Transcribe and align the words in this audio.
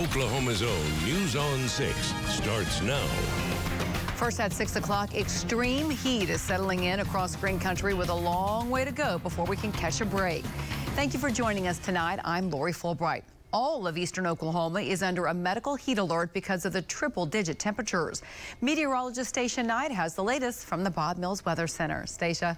Oklahoma's 0.00 0.62
own 0.62 1.04
News 1.04 1.36
on 1.36 1.68
6 1.68 1.94
starts 2.26 2.80
now. 2.80 3.06
First 4.16 4.40
at 4.40 4.50
6 4.50 4.76
o'clock, 4.76 5.14
extreme 5.14 5.90
heat 5.90 6.30
is 6.30 6.40
settling 6.40 6.84
in 6.84 7.00
across 7.00 7.36
Green 7.36 7.60
Country 7.60 7.92
with 7.92 8.08
a 8.08 8.14
long 8.14 8.70
way 8.70 8.86
to 8.86 8.92
go 8.92 9.18
before 9.18 9.44
we 9.44 9.56
can 9.56 9.70
catch 9.72 10.00
a 10.00 10.06
break. 10.06 10.42
Thank 10.96 11.12
you 11.12 11.20
for 11.20 11.28
joining 11.28 11.68
us 11.68 11.78
tonight. 11.78 12.18
I'm 12.24 12.48
Lori 12.48 12.72
Fulbright. 12.72 13.24
All 13.52 13.86
of 13.86 13.98
eastern 13.98 14.26
Oklahoma 14.26 14.80
is 14.80 15.02
under 15.02 15.26
a 15.26 15.34
medical 15.34 15.74
heat 15.74 15.98
alert 15.98 16.32
because 16.32 16.64
of 16.64 16.72
the 16.72 16.82
triple 16.82 17.26
digit 17.26 17.58
temperatures. 17.58 18.22
Meteorologist 18.62 19.28
Stacia 19.28 19.62
Knight 19.62 19.90
has 19.90 20.14
the 20.14 20.24
latest 20.24 20.64
from 20.64 20.82
the 20.82 20.90
Bob 20.90 21.18
Mills 21.18 21.44
Weather 21.44 21.66
Center. 21.66 22.06
Stacia. 22.06 22.56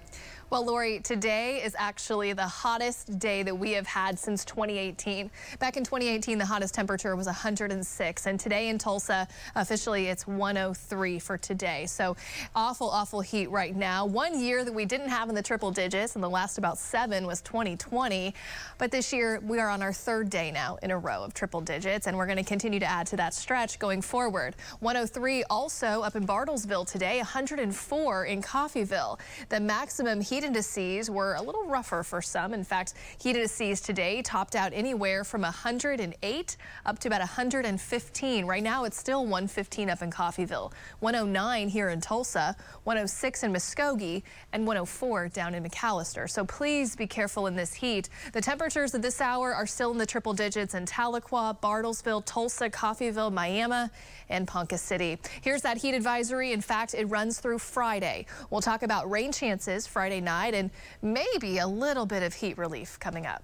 Well, 0.53 0.67
Lori, 0.67 0.99
today 0.99 1.63
is 1.63 1.75
actually 1.79 2.31
the 2.33 2.45
hottest 2.45 3.17
day 3.17 3.41
that 3.41 3.55
we 3.55 3.71
have 3.71 3.87
had 3.87 4.19
since 4.19 4.45
2018. 4.45 5.31
Back 5.57 5.77
in 5.77 5.83
2018, 5.83 6.37
the 6.37 6.45
hottest 6.45 6.75
temperature 6.75 7.15
was 7.15 7.25
106, 7.25 8.27
and 8.27 8.39
today 8.39 8.69
in 8.69 8.77
Tulsa, 8.77 9.27
officially 9.55 10.09
it's 10.09 10.27
103 10.27 11.17
for 11.17 11.39
today. 11.39 11.87
So 11.87 12.15
awful, 12.53 12.87
awful 12.87 13.21
heat 13.21 13.49
right 13.49 13.75
now. 13.75 14.05
One 14.05 14.39
year 14.39 14.63
that 14.63 14.71
we 14.71 14.85
didn't 14.85 15.09
have 15.09 15.27
in 15.27 15.33
the 15.33 15.41
triple 15.41 15.71
digits, 15.71 16.13
and 16.13 16.23
the 16.23 16.29
last 16.29 16.59
about 16.59 16.77
seven 16.77 17.25
was 17.25 17.41
2020. 17.41 18.35
But 18.77 18.91
this 18.91 19.11
year, 19.11 19.39
we 19.43 19.57
are 19.57 19.69
on 19.69 19.81
our 19.81 19.91
third 19.91 20.29
day 20.29 20.51
now 20.51 20.77
in 20.83 20.91
a 20.91 20.97
row 20.99 21.23
of 21.23 21.33
triple 21.33 21.61
digits, 21.61 22.05
and 22.05 22.15
we're 22.15 22.27
going 22.27 22.37
to 22.37 22.43
continue 22.43 22.79
to 22.79 22.85
add 22.85 23.07
to 23.07 23.15
that 23.15 23.33
stretch 23.33 23.79
going 23.79 24.03
forward. 24.03 24.55
103 24.81 25.45
also 25.49 26.03
up 26.03 26.15
in 26.15 26.27
Bartlesville 26.27 26.85
today, 26.85 27.17
104 27.17 28.25
in 28.25 28.43
Coffeyville. 28.43 29.19
The 29.49 29.59
maximum 29.59 30.21
heat 30.21 30.42
heat 30.43 30.47
indices 30.47 31.09
were 31.09 31.35
a 31.35 31.41
little 31.41 31.65
rougher 31.67 32.03
for 32.03 32.21
some. 32.21 32.53
In 32.53 32.65
fact, 32.65 32.95
heat 33.17 33.37
indices 33.37 33.79
today 33.79 34.21
topped 34.21 34.57
out 34.57 34.73
anywhere 34.73 35.23
from 35.23 35.41
108 35.41 36.57
up 36.85 36.99
to 36.99 37.07
about 37.07 37.21
115. 37.21 38.45
Right 38.45 38.61
now, 38.63 38.83
it's 38.83 38.97
still 38.97 39.21
115 39.21 39.89
up 39.89 40.01
in 40.01 40.11
Coffeyville, 40.11 40.73
109 40.99 41.69
here 41.69 41.87
in 41.89 42.01
Tulsa, 42.01 42.57
106 42.83 43.43
in 43.43 43.53
Muskogee, 43.53 44.21
and 44.51 44.67
104 44.67 45.29
down 45.29 45.55
in 45.55 45.63
McAlester. 45.63 46.29
So 46.29 46.43
please 46.43 46.93
be 46.93 47.07
careful 47.07 47.47
in 47.47 47.55
this 47.55 47.73
heat. 47.73 48.09
The 48.33 48.41
temperatures 48.41 48.93
at 48.93 49.01
this 49.01 49.21
hour 49.21 49.55
are 49.55 49.65
still 49.65 49.91
in 49.91 49.97
the 49.97 50.05
triple 50.05 50.33
digits 50.33 50.73
in 50.73 50.85
Tahlequah, 50.85 51.61
Bartlesville, 51.61 52.25
Tulsa, 52.25 52.69
Coffeyville, 52.69 53.31
Miami, 53.31 53.89
and 54.29 54.45
Ponca 54.45 54.77
City. 54.77 55.19
Here's 55.41 55.61
that 55.61 55.77
heat 55.77 55.93
advisory. 55.93 56.51
In 56.51 56.61
fact, 56.61 56.95
it 56.95 57.05
runs 57.05 57.39
through 57.39 57.59
Friday. 57.59 58.25
We'll 58.49 58.61
talk 58.61 58.83
about 58.83 59.09
rain 59.09 59.31
chances 59.31 59.87
Friday 59.87 60.19
night 60.23 60.53
and 60.53 60.71
maybe 61.01 61.59
a 61.59 61.67
little 61.67 62.05
bit 62.05 62.23
of 62.23 62.33
heat 62.33 62.57
relief 62.57 62.97
coming 62.99 63.25
up. 63.25 63.43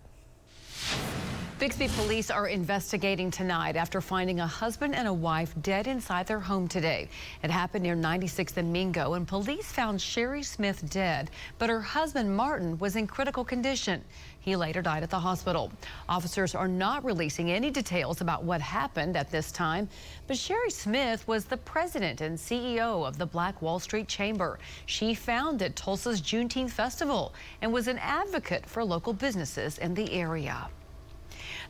Bixby 1.60 1.90
police 1.90 2.32
are 2.32 2.48
investigating 2.48 3.30
tonight 3.30 3.76
after 3.76 4.00
finding 4.00 4.40
a 4.40 4.48
husband 4.48 4.96
and 4.96 5.10
a 5.10 5.14
wife 5.14 5.54
dead 5.62 5.88
inside 5.88 6.26
their 6.26 6.40
home 6.40 6.70
today. 6.70 7.10
It 7.44 7.52
happened 7.52 7.84
near 7.84 7.98
96th 7.98 8.56
and 8.56 8.72
Mingo, 8.72 9.16
and 9.16 9.28
police 9.28 9.70
found 9.70 10.00
Sherry 10.00 10.42
Smith 10.42 10.90
dead, 10.90 11.32
but 11.58 11.70
her 11.70 11.82
husband 11.82 12.34
Martin 12.34 12.80
was 12.80 12.96
in 12.96 13.08
critical 13.08 13.44
condition. 13.44 14.02
He 14.40 14.56
later 14.56 14.82
died 14.82 15.04
at 15.04 15.10
the 15.10 15.20
hospital. 15.20 15.70
Officers 16.08 16.56
are 16.56 16.70
not 16.70 17.04
releasing 17.04 17.52
any 17.52 17.72
details 17.72 18.22
about 18.22 18.46
what 18.46 18.62
happened 18.62 19.18
at 19.18 19.30
this 19.30 19.52
time, 19.52 19.90
but 20.28 20.38
Sherry 20.38 20.72
Smith 20.72 21.28
was 21.28 21.44
the 21.44 21.58
president 21.58 22.22
and 22.22 22.38
CEO 22.38 23.06
of 23.06 23.18
the 23.18 23.26
Black 23.26 23.62
Wall 23.62 23.80
Street 23.80 24.08
Chamber. 24.08 24.60
She 24.86 25.14
founded 25.14 25.76
Tulsa's 25.76 26.22
Juneteenth 26.22 26.72
Festival 26.72 27.34
and 27.62 27.74
was 27.74 27.90
an 27.90 27.98
advocate 27.98 28.66
for 28.66 28.82
local 28.82 29.12
businesses 29.12 29.78
in 29.78 29.94
the 29.94 30.14
area. 30.14 30.70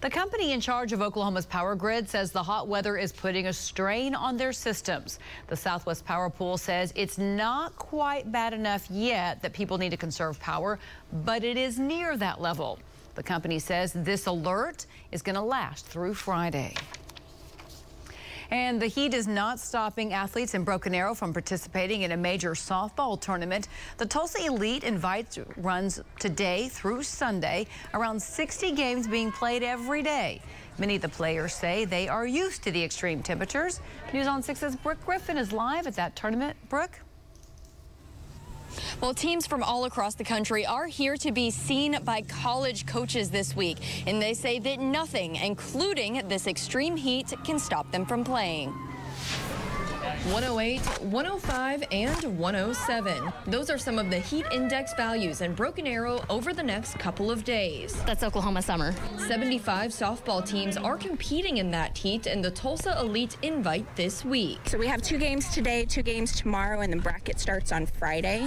The 0.02 0.10
company 0.10 0.54
in 0.54 0.62
charge 0.62 0.94
of 0.94 1.02
Oklahoma's 1.02 1.46
power 1.46 1.76
grid 1.76 2.08
says 2.08 2.32
the 2.32 2.42
hot 2.42 2.70
weather 2.70 2.96
is 2.96 3.12
putting 3.12 3.48
a 3.48 3.54
strain 3.54 4.16
on 4.16 4.38
their 4.38 4.54
systems. 4.54 5.20
The 5.48 5.58
Southwest 5.58 6.06
Power 6.06 6.30
Pool 6.30 6.58
says 6.58 6.94
it's 6.96 7.18
not 7.18 7.76
quite 7.76 8.32
bad 8.32 8.54
enough 8.54 8.90
yet 8.90 9.42
that 9.42 9.52
people 9.52 9.78
need 9.78 9.90
to 9.90 9.98
conserve 9.98 10.40
power, 10.40 10.80
but 11.26 11.44
it 11.44 11.58
is 11.58 11.80
near 11.80 12.16
that 12.16 12.40
level. 12.40 12.80
The 13.16 13.24
company 13.24 13.60
says 13.60 13.92
this 13.92 14.28
alert 14.28 14.86
is 15.12 15.22
going 15.22 15.36
to 15.36 15.42
last 15.42 15.86
through 15.86 16.14
Friday. 16.14 16.76
And 18.52 18.82
the 18.82 18.88
heat 18.88 19.14
is 19.14 19.28
not 19.28 19.60
stopping 19.60 20.14
athletes 20.14 20.56
in 20.56 20.64
Broken 20.64 20.96
Arrow 20.96 21.14
from 21.14 21.34
participating 21.34 22.02
in 22.02 22.14
a 22.14 22.18
major 22.18 22.52
softball 22.52 23.20
tournament. 23.20 23.68
The 23.98 24.06
Tulsa 24.06 24.44
Elite 24.46 24.84
invites 24.84 25.38
runs 25.58 26.02
today 26.20 26.70
through 26.70 27.04
Sunday. 27.04 27.68
Around 27.94 28.22
60 28.22 28.72
games 28.72 29.08
being 29.08 29.32
played 29.32 29.62
every 29.62 30.02
day. 30.02 30.42
Many 30.80 30.96
of 30.96 31.02
the 31.02 31.10
players 31.10 31.54
say 31.54 31.86
they 31.86 32.08
are 32.08 32.26
used 32.26 32.64
to 32.64 32.72
the 32.72 32.84
extreme 32.84 33.22
temperatures. 33.22 33.82
News 34.14 34.28
on 34.28 34.42
6's 34.42 34.76
Brooke 34.78 35.06
Griffin 35.06 35.38
is 35.38 35.52
live 35.52 35.86
at 35.86 35.96
that 35.96 36.16
tournament. 36.16 36.58
Brooke? 36.70 37.00
Well, 39.02 39.14
teams 39.14 39.48
from 39.48 39.64
all 39.64 39.86
across 39.86 40.16
the 40.16 40.24
country 40.24 40.66
are 40.66 40.88
here 40.88 41.18
to 41.18 41.32
be 41.32 41.52
seen 41.52 41.98
by 42.04 42.22
college 42.24 42.86
coaches 42.86 43.30
this 43.30 43.56
week, 43.56 43.78
and 44.08 44.22
they 44.22 44.34
say 44.34 44.60
that 44.60 44.80
nothing, 44.80 45.36
including 45.36 46.28
this 46.28 46.48
extreme 46.48 46.98
heat, 46.98 47.34
can 47.44 47.60
stop 47.60 47.92
them 47.92 48.06
from 48.06 48.24
playing. 48.24 48.74
108, 50.26 50.82
105, 50.82 51.84
and 51.92 52.38
107. 52.38 53.34
Those 53.48 53.70
are 53.70 53.78
some 53.78 53.98
of 53.98 54.10
the 54.10 54.20
heat 54.20 54.46
index 54.52 54.94
values 54.96 55.40
in 55.40 55.54
Broken 55.56 55.88
Arrow 55.88 56.24
over 56.30 56.54
the 56.54 56.62
next 56.62 57.00
couple 57.00 57.32
of 57.32 57.46
days. 57.46 57.94
That's 58.04 58.22
Oklahoma 58.22 58.62
summer. 58.62 58.94
75 59.18 59.92
softball 59.92 60.46
teams 60.46 60.76
are 60.76 60.98
competing 60.98 61.58
in 61.58 61.72
that 61.72 61.98
heat 61.98 62.28
in 62.28 62.42
the 62.42 62.52
Tulsa 62.52 63.00
Elite 63.00 63.38
Invite 63.44 63.96
this 63.96 64.26
week. 64.26 64.60
So 64.66 64.78
we 64.78 64.88
have 64.88 65.02
two 65.02 65.18
games 65.18 65.50
today, 65.54 65.86
two 65.86 66.04
games 66.04 66.36
tomorrow, 66.36 66.82
and 66.82 66.92
the 66.92 66.98
bracket 66.98 67.40
starts 67.40 67.72
on 67.72 67.86
Friday. 67.86 68.46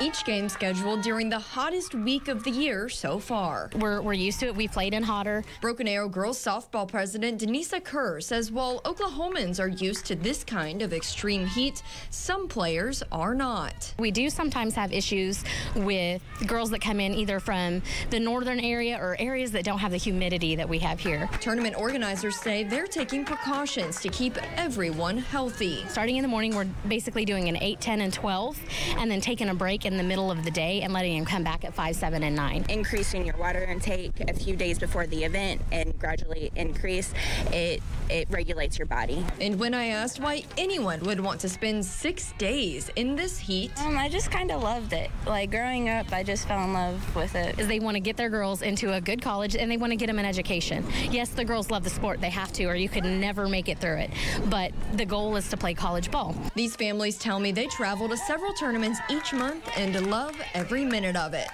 Each 0.00 0.24
game 0.24 0.48
scheduled 0.48 1.02
during 1.02 1.30
the 1.30 1.38
hottest 1.38 1.94
week 1.94 2.26
of 2.26 2.42
the 2.42 2.50
year 2.50 2.88
so 2.88 3.20
far. 3.20 3.70
We're, 3.76 4.02
we're 4.02 4.12
used 4.12 4.40
to 4.40 4.46
it. 4.46 4.56
We 4.56 4.66
played 4.66 4.92
in 4.92 5.04
hotter. 5.04 5.44
Broken 5.60 5.86
Arrow 5.86 6.08
girls 6.08 6.36
softball 6.36 6.88
president 6.88 7.40
Denisa 7.40 7.82
Kerr 7.82 8.20
says 8.20 8.50
while 8.50 8.80
Oklahomans 8.80 9.60
are 9.60 9.68
used 9.68 10.04
to 10.06 10.16
this 10.16 10.42
kind 10.42 10.82
of 10.82 10.92
extreme 10.92 11.46
heat, 11.46 11.80
some 12.10 12.48
players 12.48 13.04
are 13.12 13.36
not. 13.36 13.94
We 13.96 14.10
do 14.10 14.30
sometimes 14.30 14.74
have 14.74 14.92
issues 14.92 15.44
with 15.76 16.20
girls 16.48 16.70
that 16.70 16.80
come 16.80 16.98
in 16.98 17.14
either 17.14 17.38
from 17.38 17.80
the 18.10 18.18
northern 18.18 18.58
area 18.58 18.98
or 19.00 19.16
areas 19.20 19.52
that 19.52 19.62
don't 19.62 19.78
have 19.78 19.92
the 19.92 19.96
humidity 19.96 20.56
that 20.56 20.68
we 20.68 20.80
have 20.80 20.98
here. 20.98 21.30
Tournament 21.40 21.78
organizers 21.78 22.36
say 22.36 22.64
they're 22.64 22.88
taking 22.88 23.24
precautions 23.24 24.00
to 24.00 24.08
keep 24.08 24.36
everyone 24.58 25.18
healthy. 25.18 25.84
Starting 25.88 26.16
in 26.16 26.22
the 26.22 26.28
morning, 26.28 26.56
we're 26.56 26.68
basically 26.88 27.24
doing 27.24 27.48
an 27.48 27.56
8, 27.56 27.80
10, 27.80 28.00
and 28.00 28.12
12, 28.12 28.58
and 28.98 29.08
then 29.08 29.20
taking 29.20 29.50
a 29.50 29.54
break 29.54 29.83
in 29.84 29.96
the 29.96 30.02
middle 30.02 30.30
of 30.30 30.44
the 30.44 30.50
day 30.50 30.82
and 30.82 30.92
letting 30.92 31.16
him 31.16 31.24
come 31.24 31.42
back 31.42 31.64
at 31.64 31.74
5, 31.74 31.96
7, 31.96 32.22
and 32.22 32.36
9. 32.36 32.66
Increasing 32.68 33.26
your 33.26 33.36
water 33.36 33.64
intake 33.64 34.20
a 34.28 34.32
few 34.32 34.56
days 34.56 34.78
before 34.78 35.06
the 35.06 35.24
event 35.24 35.60
and 35.72 35.98
gradually 35.98 36.50
increase, 36.56 37.12
it, 37.52 37.82
it 38.08 38.28
regulates 38.30 38.78
your 38.78 38.86
body. 38.86 39.24
And 39.40 39.58
when 39.58 39.74
I 39.74 39.86
asked 39.86 40.20
why 40.20 40.44
anyone 40.56 41.00
would 41.00 41.20
want 41.20 41.40
to 41.40 41.48
spend 41.48 41.84
six 41.84 42.32
days 42.38 42.90
in 42.96 43.16
this 43.16 43.38
heat, 43.38 43.70
um, 43.82 43.98
I 43.98 44.08
just 44.08 44.30
kind 44.30 44.50
of 44.50 44.62
loved 44.62 44.92
it. 44.92 45.10
Like 45.26 45.50
growing 45.50 45.88
up, 45.88 46.12
I 46.12 46.22
just 46.22 46.46
fell 46.48 46.64
in 46.64 46.72
love 46.72 47.16
with 47.16 47.34
it. 47.34 47.58
Is 47.58 47.68
they 47.68 47.80
want 47.80 47.96
to 47.96 48.00
get 48.00 48.16
their 48.16 48.30
girls 48.30 48.62
into 48.62 48.92
a 48.92 49.00
good 49.00 49.22
college 49.22 49.56
and 49.56 49.70
they 49.70 49.76
want 49.76 49.90
to 49.92 49.96
get 49.96 50.06
them 50.06 50.18
an 50.18 50.24
education. 50.24 50.84
Yes, 51.10 51.30
the 51.30 51.44
girls 51.44 51.70
love 51.70 51.84
the 51.84 51.90
sport, 51.90 52.20
they 52.20 52.30
have 52.30 52.52
to, 52.54 52.64
or 52.64 52.74
you 52.74 52.88
could 52.88 53.04
never 53.04 53.48
make 53.48 53.68
it 53.68 53.78
through 53.78 53.98
it. 53.98 54.10
But 54.46 54.72
the 54.94 55.04
goal 55.04 55.36
is 55.36 55.48
to 55.50 55.56
play 55.56 55.74
college 55.74 56.10
ball. 56.10 56.34
These 56.54 56.76
families 56.76 57.18
tell 57.18 57.40
me 57.40 57.52
they 57.52 57.66
travel 57.66 58.08
to 58.08 58.16
several 58.16 58.52
tournaments 58.54 58.98
each 59.10 59.32
month 59.32 59.73
and 59.76 60.10
love 60.10 60.34
every 60.54 60.84
minute 60.84 61.16
of 61.16 61.34
it. 61.34 61.48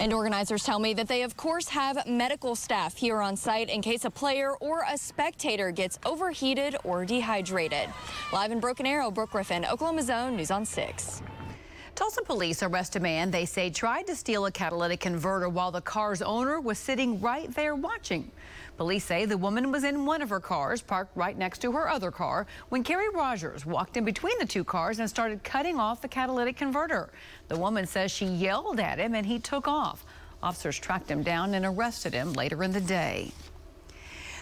And 0.00 0.12
organizers 0.12 0.62
tell 0.62 0.78
me 0.78 0.94
that 0.94 1.08
they, 1.08 1.22
of 1.22 1.36
course, 1.36 1.68
have 1.70 2.06
medical 2.06 2.54
staff 2.54 2.96
here 2.96 3.20
on 3.20 3.36
site 3.36 3.68
in 3.68 3.82
case 3.82 4.04
a 4.04 4.10
player 4.10 4.54
or 4.60 4.84
a 4.88 4.96
spectator 4.96 5.72
gets 5.72 5.98
overheated 6.06 6.76
or 6.84 7.04
dehydrated. 7.04 7.88
Live 8.32 8.52
in 8.52 8.60
Broken 8.60 8.86
Arrow, 8.86 9.10
Brooke 9.10 9.30
Griffin, 9.30 9.64
Oklahoma's 9.64 10.08
Own, 10.08 10.36
News 10.36 10.52
on 10.52 10.64
6. 10.64 11.22
Tulsa 11.98 12.22
police 12.22 12.62
arrest 12.62 12.94
a 12.94 13.00
man 13.00 13.32
they 13.32 13.44
say 13.44 13.70
tried 13.70 14.06
to 14.06 14.14
steal 14.14 14.46
a 14.46 14.52
catalytic 14.52 15.00
converter 15.00 15.48
while 15.48 15.72
the 15.72 15.80
car's 15.80 16.22
owner 16.22 16.60
was 16.60 16.78
sitting 16.78 17.20
right 17.20 17.52
there 17.56 17.74
watching. 17.74 18.30
Police 18.76 19.04
say 19.04 19.24
the 19.24 19.36
woman 19.36 19.72
was 19.72 19.82
in 19.82 20.06
one 20.06 20.22
of 20.22 20.30
her 20.30 20.38
cars, 20.38 20.80
parked 20.80 21.16
right 21.16 21.36
next 21.36 21.58
to 21.62 21.72
her 21.72 21.88
other 21.88 22.12
car, 22.12 22.46
when 22.68 22.84
Kerry 22.84 23.08
Rogers 23.08 23.66
walked 23.66 23.96
in 23.96 24.04
between 24.04 24.38
the 24.38 24.46
two 24.46 24.62
cars 24.62 25.00
and 25.00 25.10
started 25.10 25.42
cutting 25.42 25.80
off 25.80 26.00
the 26.00 26.06
catalytic 26.06 26.56
converter. 26.56 27.10
The 27.48 27.58
woman 27.58 27.84
says 27.84 28.12
she 28.12 28.26
yelled 28.26 28.78
at 28.78 29.00
him 29.00 29.16
and 29.16 29.26
he 29.26 29.40
took 29.40 29.66
off. 29.66 30.04
Officers 30.40 30.78
tracked 30.78 31.10
him 31.10 31.24
down 31.24 31.54
and 31.54 31.66
arrested 31.66 32.14
him 32.14 32.32
later 32.32 32.62
in 32.62 32.70
the 32.70 32.80
day. 32.80 33.32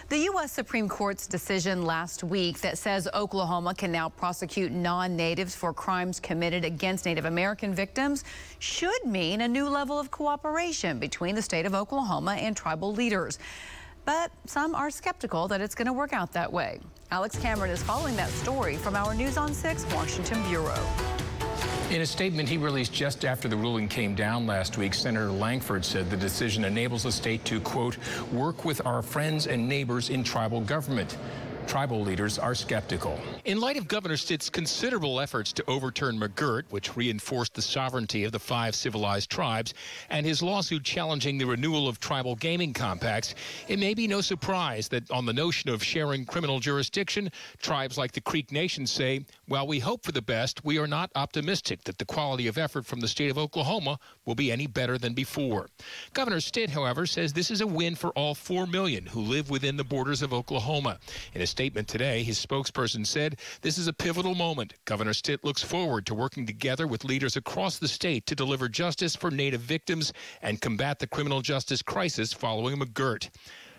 The 0.09 0.19
U.S. 0.19 0.53
Supreme 0.53 0.87
Court's 0.87 1.27
decision 1.27 1.83
last 1.83 2.23
week 2.23 2.61
that 2.61 2.77
says 2.77 3.09
Oklahoma 3.13 3.75
can 3.75 3.91
now 3.91 4.07
prosecute 4.07 4.71
non-natives 4.71 5.53
for 5.53 5.73
crimes 5.73 6.17
committed 6.21 6.63
against 6.63 7.05
Native 7.05 7.25
American 7.25 7.73
victims 7.73 8.23
should 8.59 9.03
mean 9.03 9.41
a 9.41 9.47
new 9.49 9.67
level 9.67 9.99
of 9.99 10.09
cooperation 10.09 10.97
between 10.97 11.35
the 11.35 11.41
state 11.41 11.65
of 11.65 11.75
Oklahoma 11.75 12.35
and 12.35 12.55
tribal 12.55 12.93
leaders. 12.93 13.37
But 14.05 14.31
some 14.45 14.75
are 14.75 14.89
skeptical 14.89 15.49
that 15.49 15.59
it's 15.59 15.75
going 15.75 15.87
to 15.87 15.93
work 15.93 16.13
out 16.13 16.31
that 16.31 16.53
way. 16.53 16.79
Alex 17.11 17.37
Cameron 17.37 17.71
is 17.71 17.83
following 17.83 18.15
that 18.15 18.29
story 18.29 18.77
from 18.77 18.95
our 18.95 19.13
News 19.13 19.37
on 19.37 19.53
6 19.53 19.85
Washington 19.93 20.41
Bureau. 20.47 21.26
In 21.89 22.01
a 22.01 22.05
statement 22.05 22.49
he 22.49 22.57
released 22.57 22.91
just 22.91 23.23
after 23.23 23.47
the 23.47 23.55
ruling 23.55 23.87
came 23.87 24.13
down 24.13 24.45
last 24.45 24.77
week, 24.77 24.93
Senator 24.93 25.31
Lankford 25.31 25.85
said 25.85 26.09
the 26.09 26.17
decision 26.17 26.65
enables 26.65 27.03
the 27.03 27.11
state 27.13 27.45
to, 27.45 27.61
quote, 27.61 27.97
work 28.33 28.65
with 28.65 28.85
our 28.85 29.01
friends 29.01 29.47
and 29.47 29.69
neighbors 29.69 30.09
in 30.09 30.21
tribal 30.21 30.59
government. 30.59 31.15
Tribal 31.67 32.01
leaders 32.01 32.39
are 32.39 32.55
skeptical. 32.55 33.19
In 33.43 33.59
light 33.59 33.75
of 33.75 33.89
Governor 33.89 34.15
Stitt's 34.15 34.49
considerable 34.49 35.19
efforts 35.19 35.51
to 35.51 35.69
overturn 35.69 36.17
McGirt, 36.17 36.63
which 36.69 36.95
reinforced 36.95 37.53
the 37.53 37.61
sovereignty 37.61 38.23
of 38.23 38.31
the 38.31 38.39
five 38.39 38.73
civilized 38.73 39.29
tribes, 39.29 39.73
and 40.09 40.25
his 40.25 40.41
lawsuit 40.41 40.85
challenging 40.85 41.37
the 41.37 41.45
renewal 41.45 41.89
of 41.89 41.99
tribal 41.99 42.37
gaming 42.37 42.71
compacts, 42.71 43.35
it 43.67 43.79
may 43.79 43.93
be 43.93 44.07
no 44.07 44.21
surprise 44.21 44.87
that 44.87 45.11
on 45.11 45.25
the 45.25 45.33
notion 45.33 45.69
of 45.69 45.83
sharing 45.83 46.23
criminal 46.23 46.61
jurisdiction, 46.61 47.29
tribes 47.61 47.97
like 47.97 48.13
the 48.13 48.21
Creek 48.21 48.53
Nation 48.53 48.87
say, 48.87 49.25
while 49.47 49.67
we 49.67 49.79
hope 49.79 50.05
for 50.05 50.13
the 50.13 50.21
best, 50.21 50.63
we 50.63 50.79
are 50.79 50.87
not 50.87 51.11
optimistic 51.15 51.83
that 51.83 51.97
the 51.97 52.05
quality 52.05 52.47
of 52.47 52.57
effort 52.57 52.85
from 52.85 53.01
the 53.01 53.09
state 53.09 53.29
of 53.29 53.37
Oklahoma 53.37 53.99
will 54.25 54.35
be 54.35 54.53
any 54.53 54.67
better 54.67 54.97
than 54.97 55.13
before. 55.13 55.67
Governor 56.13 56.39
Stitt, 56.39 56.69
however, 56.69 57.05
says 57.05 57.33
this 57.33 57.51
is 57.51 57.59
a 57.59 57.67
win 57.67 57.95
for 57.95 58.11
all 58.11 58.33
4 58.33 58.67
million 58.67 59.05
who 59.05 59.19
live 59.19 59.49
within 59.49 59.75
the 59.75 59.83
borders 59.83 60.21
of 60.21 60.33
Oklahoma. 60.33 60.99
In 61.33 61.41
a 61.41 61.47
statement 61.57 61.87
today, 61.87 62.21
his 62.21 62.37
spokesperson 62.37 63.03
said 63.03 63.39
this 63.61 63.79
is 63.79 63.87
a 63.87 63.93
pivotal 63.93 64.35
moment. 64.35 64.75
Governor 64.85 65.13
Stitt 65.13 65.43
looks 65.43 65.63
forward 65.63 66.05
to 66.05 66.13
working 66.13 66.45
together 66.45 66.85
with 66.85 67.03
leaders 67.03 67.35
across 67.35 67.79
the 67.79 67.87
state 67.87 68.27
to 68.27 68.35
deliver 68.35 68.69
justice 68.69 69.15
for 69.15 69.31
Native 69.31 69.61
victims 69.61 70.13
and 70.43 70.61
combat 70.61 70.99
the 70.99 71.07
criminal 71.07 71.41
justice 71.41 71.81
crisis 71.81 72.31
following 72.31 72.77
McGirt. 72.77 73.31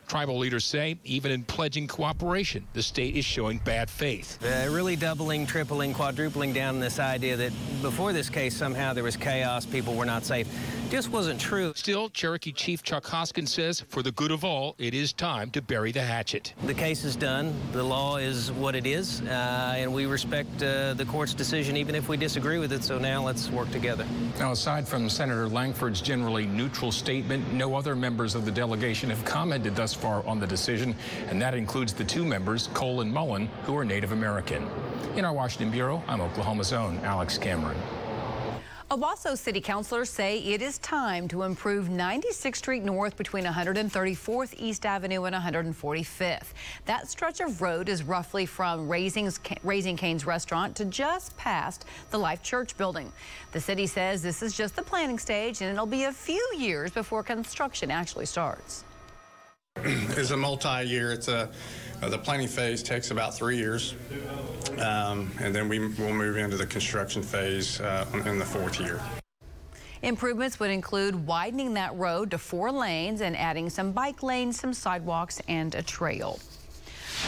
Tribal 0.09 0.39
leaders 0.39 0.65
say 0.65 0.99
even 1.05 1.31
in 1.31 1.45
pledging 1.45 1.87
cooperation, 1.87 2.67
the 2.73 2.83
state 2.83 3.15
is 3.15 3.27
showing 3.27 3.59
bad 3.59 3.91
faith. 3.91 4.39
Uh, 4.43 4.71
really 4.71 4.97
doubling, 4.97 5.47
tripling, 5.47 5.93
quadrupling 5.93 6.55
down 6.55 6.81
this 6.81 6.99
idea 6.99 7.37
that 7.37 7.53
before 7.83 8.15
this 8.15 8.31
case 8.31 8.57
somehow 8.57 8.95
there 8.95 9.05
was 9.05 9.19
chaos, 9.19 9.67
people 9.67 9.95
were 9.95 10.07
not 10.07 10.25
safe. 10.25 10.49
Just 10.89 11.11
wasn't 11.11 11.39
true. 11.39 11.75
Still, 11.77 12.09
Cherokee 12.09 12.53
Chief 12.53 12.83
Chuck 12.83 13.07
Hoskins 13.07 13.53
says 13.53 13.81
for 13.89 14.03
the 14.03 14.13
good 14.13 14.31
of 14.31 14.43
all, 14.43 14.75
it 14.79 14.95
is 14.95 15.13
time 15.13 15.51
to 15.51 15.61
bury 15.61 15.93
the 15.93 16.01
hatchet. 16.01 16.55
The 16.65 16.73
case 16.73 17.05
is 17.05 17.15
done. 17.15 17.55
The 17.73 17.83
law 17.83 18.17
is 18.17 18.51
what 18.53 18.75
it 18.75 18.87
is, 18.87 19.21
uh, 19.21 19.75
and 19.77 19.93
we 19.93 20.07
respect 20.07 20.63
uh, 20.63 20.95
the 20.95 21.05
court's 21.05 21.35
decision 21.35 21.77
even 21.77 21.95
if 21.95 22.09
we 22.09 22.17
disagree 22.17 22.59
with 22.59 22.73
it. 22.73 22.83
So 22.83 22.99
now 22.99 23.23
let's 23.23 23.51
work 23.51 23.71
together. 23.71 24.07
Now, 24.39 24.53
aside 24.53 24.89
from 24.89 25.11
Senator 25.11 25.47
Lankford's 25.47 26.01
generally 26.01 26.47
neutral 26.47 26.91
statement, 26.91 27.53
no 27.53 27.75
other 27.75 27.95
members 27.95 28.35
of 28.35 28.47
the 28.47 28.51
delegation 28.51 29.11
have 29.11 29.23
commented 29.27 29.77
thus 29.77 29.98
far 29.99 30.27
on 30.27 30.41
the 30.41 30.47
decision, 30.47 30.95
and 31.29 31.41
that 31.43 31.55
includes 31.55 31.93
the 31.93 32.05
two 32.05 32.25
members, 32.25 32.69
Cole 32.75 33.01
and 33.01 33.13
Mullin, 33.13 33.49
who 33.65 33.77
are 33.77 33.85
Native 33.85 34.13
American. 34.13 34.67
In 35.17 35.25
our 35.25 35.33
Washington 35.33 35.71
Bureau, 35.71 36.03
I'm 36.09 36.21
Oklahoma's 36.21 36.73
own 36.73 36.99
Alex 36.99 37.37
Cameron. 37.39 37.77
Owasso 38.91 39.37
city 39.37 39.61
councilors 39.61 40.09
say 40.09 40.39
it 40.39 40.63
is 40.63 40.79
time 40.79 41.29
to 41.29 41.43
improve 41.43 41.89
96th 41.89 42.57
Street 42.57 42.83
North 42.83 43.19
between 43.19 43.45
134th 43.45 44.55
East 44.57 44.87
Avenue 44.87 45.25
and 45.25 45.37
145th. 45.37 46.55
That 46.87 47.07
stretch 47.07 47.41
of 47.41 47.61
road 47.61 47.91
is 47.91 48.03
roughly 48.03 48.47
from 48.47 48.89
Raising's, 48.89 49.41
Raising 49.63 49.99
Cane's 49.99 50.25
restaurant 50.25 50.75
to 50.77 50.87
just 50.87 51.37
past 51.37 51.85
the 52.11 52.19
Life 52.19 52.43
Church 52.43 52.79
building. 52.79 53.13
The 53.53 53.61
city 53.61 53.87
says 53.87 54.23
this 54.23 54.43
is 54.43 54.57
just 54.57 54.75
the 54.75 54.83
planning 54.83 55.19
stage 55.19 55.61
and 55.61 55.71
it'll 55.71 55.85
be 55.85 56.05
a 56.05 56.13
few 56.13 56.55
years 56.57 56.91
before 56.91 57.23
construction 57.23 57.91
actually 57.91 58.25
starts. 58.25 58.85
It's 60.17 60.31
a 60.31 60.37
multi-year. 60.37 61.13
It's 61.13 61.29
a 61.29 61.51
uh, 62.01 62.09
the 62.09 62.19
planning 62.19 62.47
phase 62.47 62.83
takes 62.83 63.11
about 63.11 63.35
three 63.35 63.57
years, 63.57 63.97
um, 64.79 65.33
and 65.41 65.53
then 65.53 65.69
we 65.69 65.81
will 65.81 66.13
move 66.13 66.37
into 66.37 66.57
the 66.57 66.67
construction 66.67 67.23
phase 67.23 67.81
uh, 67.81 68.07
in 68.25 68.39
the 68.39 68.45
fourth 68.45 68.79
year. 68.79 69.01
Improvements 70.03 70.61
would 70.61 70.71
include 70.71 71.27
widening 71.27 71.75
that 71.75 71.93
road 71.97 72.31
to 72.31 72.39
four 72.39 72.71
lanes 72.71 73.21
and 73.21 73.37
adding 73.37 73.69
some 73.69 73.91
bike 73.91 74.23
lanes, 74.23 74.61
some 74.61 74.73
sidewalks, 74.73 75.43
and 75.49 75.75
a 75.75 75.83
trail. 75.83 76.39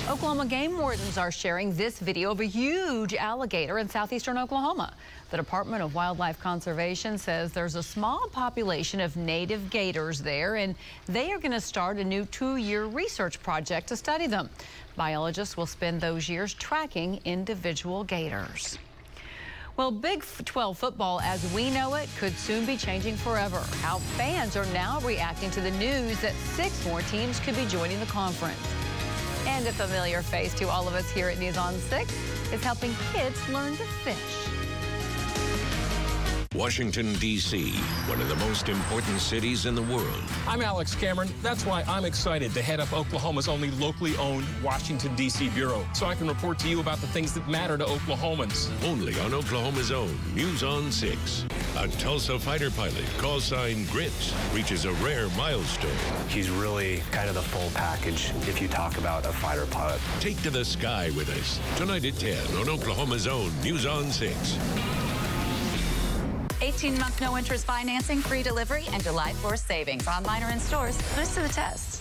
Oklahoma 0.09 0.47
game 0.47 0.77
wardens 0.77 1.19
are 1.19 1.31
sharing 1.31 1.75
this 1.77 1.99
video 2.01 2.33
of 2.33 2.41
a 2.41 2.45
huge 2.45 3.15
alligator 3.15 3.79
in 3.79 3.89
southeastern 3.89 4.39
Oklahoma. 4.39 4.93
The 5.31 5.37
Department 5.37 5.83
of 5.83 5.95
Wildlife 5.95 6.41
Conservation 6.41 7.17
says 7.17 7.53
there's 7.53 7.77
a 7.77 7.83
small 7.83 8.27
population 8.33 9.01
of 9.01 9.17
native 9.17 9.71
gators 9.71 10.21
there, 10.21 10.57
and 10.57 10.75
they 11.07 11.33
are 11.33 11.39
going 11.39 11.53
to 11.53 11.61
start 11.61 11.99
a 11.99 12.05
new 12.05 12.25
two-year 12.25 12.87
research 12.87 13.41
project 13.43 13.89
to 13.89 13.97
study 13.97 14.27
them. 14.27 14.49
Biologists 14.97 15.57
will 15.57 15.67
spend 15.67 16.01
those 16.01 16.29
years 16.29 16.55
tracking 16.55 17.21
individual 17.25 18.03
gators. 18.03 18.79
Well, 19.77 19.93
Big 19.93 20.25
12 20.45 20.77
football 20.77 21.21
as 21.21 21.51
we 21.53 21.71
know 21.71 21.95
it 21.95 22.09
could 22.19 22.37
soon 22.37 22.67
be 22.67 22.77
changing 22.77 23.17
forever. 23.17 23.63
How 23.81 23.99
fans 23.99 24.57
are 24.57 24.67
now 24.67 25.01
reacting 25.01 25.51
to 25.53 25.61
the 25.61 25.71
news 25.73 26.21
that 26.21 26.35
six 26.55 26.85
more 26.85 27.03
teams 27.03 27.39
could 27.41 27.55
be 27.55 27.67
joining 27.67 28.01
the 28.01 28.07
conference. 28.07 28.59
And 29.47 29.67
a 29.67 29.73
familiar 29.73 30.23
face 30.23 30.55
to 30.55 30.69
all 30.69 30.87
of 30.87 30.95
us 30.95 31.11
here 31.11 31.29
at 31.29 31.39
News 31.39 31.57
on 31.57 31.75
6 31.75 32.13
is 32.53 32.63
helping 32.63 32.95
kids 33.13 33.49
learn 33.49 33.77
to 33.77 33.85
fish. 34.05 34.60
Washington, 36.57 37.15
D.C., 37.21 37.71
one 38.09 38.21
of 38.21 38.29
the 38.29 38.35
most 38.45 38.69
important 38.69 39.21
cities 39.21 39.67
in 39.67 39.77
the 39.77 39.83
world. 39.83 40.21
I'm 40.49 40.63
Alex 40.63 40.97
Cameron. 40.97 41.29
That's 41.43 41.65
why 41.65 41.85
I'm 41.87 42.05
excited 42.05 42.53
to 42.55 42.61
head 42.61 42.81
up 42.81 42.93
Oklahoma's 42.93 43.47
only 43.47 43.71
locally 43.73 44.17
owned 44.17 44.45
Washington, 44.61 45.15
D.C. 45.15 45.49
Bureau, 45.51 45.87
so 45.95 46.07
I 46.07 46.17
can 46.17 46.27
report 46.27 46.59
to 46.59 46.69
you 46.69 46.81
about 46.81 46.99
the 46.99 47.07
things 47.07 47.33
that 47.35 47.49
matter 47.49 47.79
to 47.79 47.85
Oklahomans. 47.85 48.69
Only 48.85 49.17
on 49.21 49.33
Oklahoma's 49.33 49.93
own 49.93 50.19
News 50.35 50.65
on 50.65 50.91
6. 50.91 51.47
A 51.77 51.87
Tulsa 51.87 52.37
fighter 52.37 52.73
pilot, 52.73 53.07
call 53.19 53.39
sign 53.39 53.85
Grits, 53.85 54.35
reaches 54.53 54.87
a 54.87 54.93
rare 54.95 55.29
milestone. 55.37 55.93
He's 56.29 56.51
really 56.51 57.01
kind 57.13 57.29
of 57.29 57.37
the 57.37 57.43
full 57.43 57.71
package 57.75 58.33
if 58.49 58.61
you 58.61 58.67
talk 58.67 58.99
about 58.99 59.25
a 59.25 59.33
fighter 59.33 59.67
pilot. 59.67 60.01
Take 60.19 60.43
to 60.43 60.51
the 60.51 60.65
sky 60.65 61.11
with 61.17 61.29
us 61.31 61.61
tonight 61.77 62.05
at 62.05 62.17
10 62.17 62.57
on 62.57 62.69
Oklahoma's 62.69 63.29
own 63.29 63.53
News 63.63 63.87
on 63.87 64.11
6. 64.11 64.59
18 66.61 66.99
month 66.99 67.21
no 67.21 67.37
interest 67.37 67.65
financing, 67.65 68.21
free 68.21 68.43
delivery, 68.43 68.85
and 68.93 69.03
July 69.03 69.33
4th 69.43 69.67
savings. 69.67 70.07
Online 70.07 70.43
or 70.43 70.51
in 70.51 70.61
stores. 70.61 70.99
Us 71.17 71.35
to 71.35 71.43
the 71.43 71.49
test. 71.49 72.00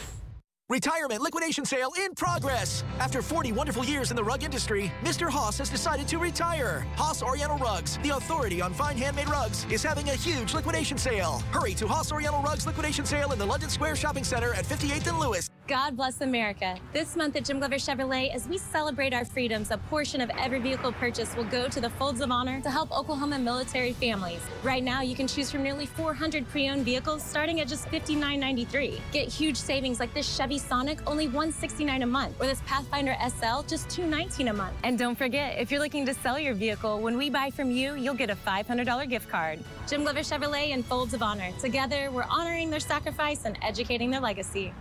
Retirement 0.71 1.23
liquidation 1.23 1.65
sale 1.65 1.91
in 1.97 2.13
progress. 2.13 2.83
After 2.99 3.23
40 3.23 3.53
wonderful 3.53 3.83
years 3.83 4.11
in 4.11 4.15
the 4.15 4.23
rug 4.23 4.43
industry, 4.43 4.91
Mr. 5.03 5.27
Haas 5.27 5.57
has 5.57 5.67
decided 5.67 6.07
to 6.09 6.19
retire. 6.19 6.85
Haas 6.95 7.23
Oriental 7.23 7.57
Rugs, 7.57 7.97
the 8.03 8.15
authority 8.15 8.61
on 8.61 8.71
fine 8.75 8.95
handmade 8.95 9.29
rugs, 9.29 9.65
is 9.71 9.81
having 9.81 10.09
a 10.09 10.15
huge 10.15 10.53
liquidation 10.53 10.95
sale. 10.95 11.41
Hurry 11.49 11.73
to 11.73 11.87
Haas 11.87 12.11
Oriental 12.11 12.43
Rugs 12.43 12.67
liquidation 12.67 13.03
sale 13.03 13.31
in 13.31 13.39
the 13.39 13.45
London 13.47 13.67
Square 13.67 13.95
Shopping 13.95 14.23
Center 14.23 14.53
at 14.53 14.63
58th 14.63 15.07
and 15.07 15.17
Lewis. 15.17 15.49
God 15.65 15.95
bless 15.95 16.21
America. 16.21 16.77
This 16.93 17.15
month 17.15 17.35
at 17.35 17.45
Jim 17.45 17.59
Glover 17.59 17.75
Chevrolet, 17.75 18.33
as 18.33 18.47
we 18.47 18.57
celebrate 18.57 19.13
our 19.13 19.25
freedoms, 19.25 19.69
a 19.69 19.77
portion 19.77 20.19
of 20.19 20.31
every 20.37 20.59
vehicle 20.59 20.91
purchase 20.91 21.35
will 21.35 21.43
go 21.45 21.67
to 21.67 21.79
the 21.79 21.91
Folds 21.91 22.21
of 22.21 22.31
Honor 22.31 22.59
to 22.61 22.71
help 22.71 22.91
Oklahoma 22.91 23.37
military 23.37 23.93
families. 23.93 24.41
Right 24.63 24.83
now, 24.83 25.01
you 25.01 25.15
can 25.15 25.27
choose 25.27 25.51
from 25.51 25.61
nearly 25.61 25.85
400 25.85 26.47
pre-owned 26.49 26.85
vehicles 26.85 27.23
starting 27.23 27.59
at 27.59 27.67
just 27.67 27.87
$59.93. 27.89 28.99
Get 29.11 29.27
huge 29.27 29.57
savings 29.57 29.99
like 29.99 30.11
this 30.15 30.35
Chevy 30.35 30.58
Sonic, 30.59 30.99
only 31.07 31.25
169 31.25 32.03
a 32.03 32.05
month, 32.05 32.39
or 32.39 32.45
this 32.45 32.61
Pathfinder 32.65 33.15
SL, 33.27 33.61
just 33.67 33.89
219 33.89 34.49
a 34.49 34.53
month. 34.53 34.75
And 34.83 34.97
don't 34.97 35.17
forget, 35.17 35.57
if 35.57 35.71
you're 35.71 35.79
looking 35.79 36.05
to 36.05 36.13
sell 36.13 36.37
your 36.37 36.53
vehicle, 36.53 36.99
when 36.99 37.17
we 37.17 37.29
buy 37.29 37.49
from 37.49 37.71
you, 37.71 37.95
you'll 37.95 38.13
get 38.13 38.29
a 38.29 38.35
$500 38.35 39.09
gift 39.09 39.29
card. 39.29 39.59
Jim 39.87 40.03
Glover 40.03 40.19
Chevrolet 40.19 40.73
and 40.73 40.85
Folds 40.85 41.13
of 41.13 41.23
Honor. 41.23 41.51
Together, 41.59 42.11
we're 42.11 42.27
honoring 42.29 42.69
their 42.69 42.79
sacrifice 42.79 43.45
and 43.45 43.57
educating 43.61 44.11
their 44.11 44.21
legacy. 44.21 44.73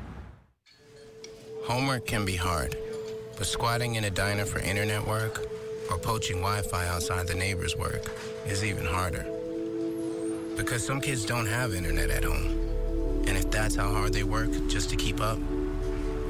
Homework 1.65 2.07
can 2.07 2.25
be 2.25 2.37
hard, 2.37 2.77
but 3.37 3.47
squatting 3.47 3.95
in 3.95 4.05
a 4.05 4.11
diner 4.11 4.45
for 4.45 4.59
internet 4.59 5.07
work 5.07 5.47
or 5.91 5.99
poaching 5.99 6.37
Wi-Fi 6.37 6.87
outside 6.89 7.27
the 7.27 7.35
neighbor's 7.35 7.77
work 7.77 8.03
is 8.47 8.65
even 8.65 8.85
harder. 8.85 9.27
Because 10.57 10.85
some 10.85 11.01
kids 11.01 11.25
don't 11.25 11.47
have 11.47 11.75
internet 11.75 12.11
at 12.11 12.25
home. 12.25 12.69
And 13.29 13.37
if 13.37 13.51
that's 13.51 13.77
how 13.77 13.93
hard 13.93 14.13
they 14.13 14.25
work 14.25 14.51
just 14.69 14.91
to 14.91 14.97
keep 14.97 15.21
up, 15.21 15.39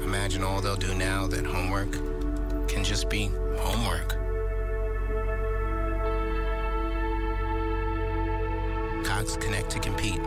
imagine 0.03 0.43
all 0.43 0.61
they'll 0.61 0.75
do 0.75 0.93
now 0.95 1.27
that 1.27 1.45
homework 1.45 1.91
can 2.67 2.83
just 2.83 3.09
be 3.09 3.29
homework. 3.57 4.15
Cox 9.05 9.35
Connect 9.37 9.69
to 9.71 9.79
compete. 9.79 10.21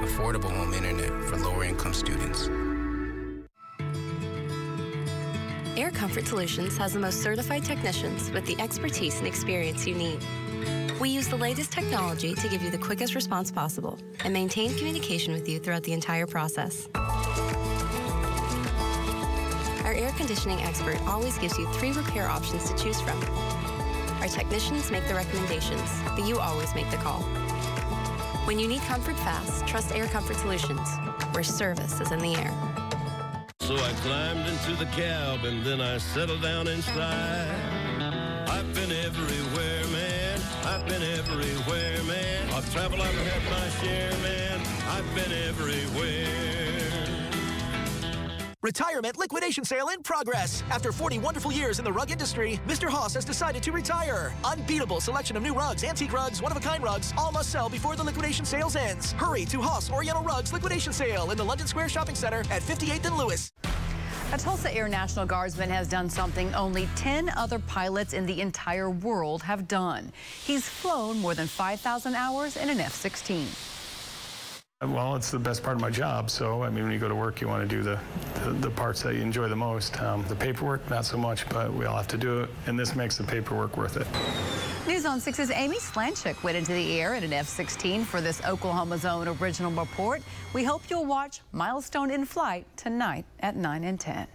Affordable 0.00 0.50
home 0.50 0.74
internet 0.74 1.10
for 1.24 1.36
lower 1.36 1.64
income 1.64 1.94
students. 1.94 2.48
Air 5.76 5.90
Comfort 5.90 6.26
Solutions 6.26 6.76
has 6.78 6.94
the 6.94 6.98
most 6.98 7.22
certified 7.22 7.64
technicians 7.64 8.30
with 8.30 8.46
the 8.46 8.58
expertise 8.60 9.18
and 9.18 9.26
experience 9.26 9.86
you 9.86 9.94
need. 9.94 10.18
We 10.98 11.10
use 11.10 11.28
the 11.28 11.36
latest 11.36 11.70
technology 11.70 12.34
to 12.34 12.48
give 12.48 12.62
you 12.62 12.70
the 12.70 12.78
quickest 12.78 13.14
response 13.14 13.52
possible 13.52 13.98
and 14.24 14.32
maintain 14.32 14.74
communication 14.76 15.34
with 15.34 15.46
you 15.46 15.58
throughout 15.58 15.82
the 15.82 15.92
entire 15.92 16.26
process. 16.26 16.88
Our 19.86 19.94
air 19.94 20.10
conditioning 20.16 20.60
expert 20.62 21.00
always 21.06 21.38
gives 21.38 21.56
you 21.56 21.72
three 21.74 21.92
repair 21.92 22.28
options 22.28 22.68
to 22.68 22.76
choose 22.76 23.00
from. 23.00 23.22
Our 24.20 24.26
technicians 24.26 24.90
make 24.90 25.06
the 25.06 25.14
recommendations, 25.14 25.88
but 26.16 26.26
you 26.26 26.40
always 26.40 26.74
make 26.74 26.90
the 26.90 26.96
call. 26.96 27.22
When 28.46 28.58
you 28.58 28.66
need 28.66 28.80
comfort 28.80 29.14
fast, 29.18 29.64
trust 29.64 29.94
Air 29.94 30.06
Comfort 30.06 30.38
Solutions, 30.38 30.88
where 31.30 31.44
service 31.44 32.00
is 32.00 32.10
in 32.10 32.18
the 32.18 32.34
air. 32.34 32.52
So 33.60 33.76
I 33.76 33.92
climbed 34.02 34.48
into 34.48 34.74
the 34.74 34.90
cab 34.90 35.44
and 35.44 35.64
then 35.64 35.80
I 35.80 35.98
settled 35.98 36.42
down 36.42 36.66
inside. 36.66 37.54
I've 38.48 38.74
been 38.74 38.90
everywhere, 38.90 39.86
man. 39.92 40.40
I've 40.64 40.84
been 40.88 41.02
everywhere, 41.16 42.02
man. 42.08 42.52
I've 42.52 42.72
traveled, 42.72 43.02
I've 43.02 43.14
had 43.14 43.50
my 43.52 43.68
share, 43.86 44.10
man. 44.18 44.60
I've 44.88 45.14
been 45.14 45.30
everywhere. 45.48 47.05
Retirement 48.66 49.16
liquidation 49.16 49.64
sale 49.64 49.90
in 49.90 50.02
progress. 50.02 50.64
After 50.70 50.90
40 50.90 51.20
wonderful 51.20 51.52
years 51.52 51.78
in 51.78 51.84
the 51.84 51.92
rug 51.92 52.10
industry, 52.10 52.58
Mr. 52.66 52.88
Haas 52.88 53.14
has 53.14 53.24
decided 53.24 53.62
to 53.62 53.70
retire. 53.70 54.34
Unbeatable 54.44 55.00
selection 55.00 55.36
of 55.36 55.44
new 55.44 55.54
rugs, 55.54 55.84
antique 55.84 56.12
rugs, 56.12 56.42
one-of-a-kind 56.42 56.82
rugs, 56.82 57.12
all 57.16 57.30
must 57.30 57.50
sell 57.50 57.68
before 57.68 57.94
the 57.94 58.02
liquidation 58.02 58.44
sales 58.44 58.74
ends. 58.74 59.12
Hurry 59.12 59.44
to 59.44 59.60
Haas 59.62 59.88
Oriental 59.88 60.24
Rugs 60.24 60.52
liquidation 60.52 60.92
sale 60.92 61.30
in 61.30 61.36
the 61.36 61.44
London 61.44 61.68
Square 61.68 61.90
Shopping 61.90 62.16
Center 62.16 62.40
at 62.50 62.60
58th 62.60 63.06
and 63.06 63.16
Lewis. 63.16 63.52
A 64.32 64.36
Tulsa 64.36 64.74
Air 64.74 64.88
National 64.88 65.26
Guardsman 65.26 65.70
has 65.70 65.86
done 65.86 66.10
something 66.10 66.52
only 66.52 66.88
10 66.96 67.28
other 67.36 67.60
pilots 67.60 68.14
in 68.14 68.26
the 68.26 68.40
entire 68.40 68.90
world 68.90 69.44
have 69.44 69.68
done. 69.68 70.12
He's 70.44 70.68
flown 70.68 71.20
more 71.20 71.36
than 71.36 71.46
5,000 71.46 72.16
hours 72.16 72.56
in 72.56 72.68
an 72.68 72.80
F-16. 72.80 73.75
Well, 74.82 75.16
it's 75.16 75.30
the 75.30 75.38
best 75.38 75.62
part 75.62 75.76
of 75.76 75.80
my 75.80 75.88
job. 75.88 76.28
So, 76.28 76.62
I 76.62 76.68
mean, 76.68 76.84
when 76.84 76.92
you 76.92 76.98
go 76.98 77.08
to 77.08 77.14
work, 77.14 77.40
you 77.40 77.48
want 77.48 77.66
to 77.66 77.76
do 77.76 77.82
the, 77.82 77.98
the, 78.44 78.50
the 78.50 78.70
parts 78.70 79.02
that 79.04 79.14
you 79.14 79.22
enjoy 79.22 79.48
the 79.48 79.56
most. 79.56 79.98
Um, 80.02 80.22
the 80.28 80.36
paperwork, 80.36 80.90
not 80.90 81.06
so 81.06 81.16
much, 81.16 81.48
but 81.48 81.72
we 81.72 81.86
all 81.86 81.96
have 81.96 82.08
to 82.08 82.18
do 82.18 82.40
it, 82.40 82.50
and 82.66 82.78
this 82.78 82.94
makes 82.94 83.16
the 83.16 83.24
paperwork 83.24 83.78
worth 83.78 83.96
it. 83.96 84.06
News 84.86 85.06
on 85.06 85.18
6's 85.18 85.50
Amy 85.50 85.78
Slanchik 85.78 86.42
went 86.42 86.58
into 86.58 86.74
the 86.74 87.00
air 87.00 87.14
in 87.14 87.24
an 87.24 87.32
F-16 87.32 88.04
for 88.04 88.20
this 88.20 88.44
Oklahoma's 88.44 89.06
Own 89.06 89.28
original 89.28 89.72
report. 89.72 90.20
We 90.52 90.62
hope 90.62 90.82
you'll 90.90 91.06
watch 91.06 91.40
Milestone 91.52 92.10
in 92.10 92.26
Flight 92.26 92.66
tonight 92.76 93.24
at 93.40 93.56
9 93.56 93.82
and 93.82 93.98
10. 93.98 94.26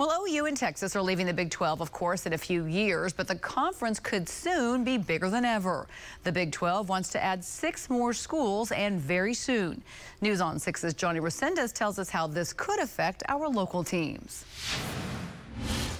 Well, 0.00 0.24
OU 0.26 0.46
and 0.46 0.56
Texas 0.56 0.96
are 0.96 1.02
leaving 1.02 1.26
the 1.26 1.34
Big 1.34 1.50
12, 1.50 1.82
of 1.82 1.92
course, 1.92 2.24
in 2.24 2.32
a 2.32 2.38
few 2.38 2.64
years, 2.64 3.12
but 3.12 3.28
the 3.28 3.34
conference 3.34 4.00
could 4.00 4.30
soon 4.30 4.82
be 4.82 4.96
bigger 4.96 5.28
than 5.28 5.44
ever. 5.44 5.86
The 6.24 6.32
Big 6.32 6.52
12 6.52 6.88
wants 6.88 7.10
to 7.10 7.22
add 7.22 7.44
six 7.44 7.90
more 7.90 8.14
schools 8.14 8.72
and 8.72 8.98
very 8.98 9.34
soon. 9.34 9.82
News 10.22 10.40
on 10.40 10.56
6's 10.56 10.94
Johnny 10.94 11.20
Resendez 11.20 11.74
tells 11.74 11.98
us 11.98 12.08
how 12.08 12.26
this 12.26 12.54
could 12.54 12.80
affect 12.80 13.24
our 13.28 13.46
local 13.46 13.84
teams. 13.84 14.46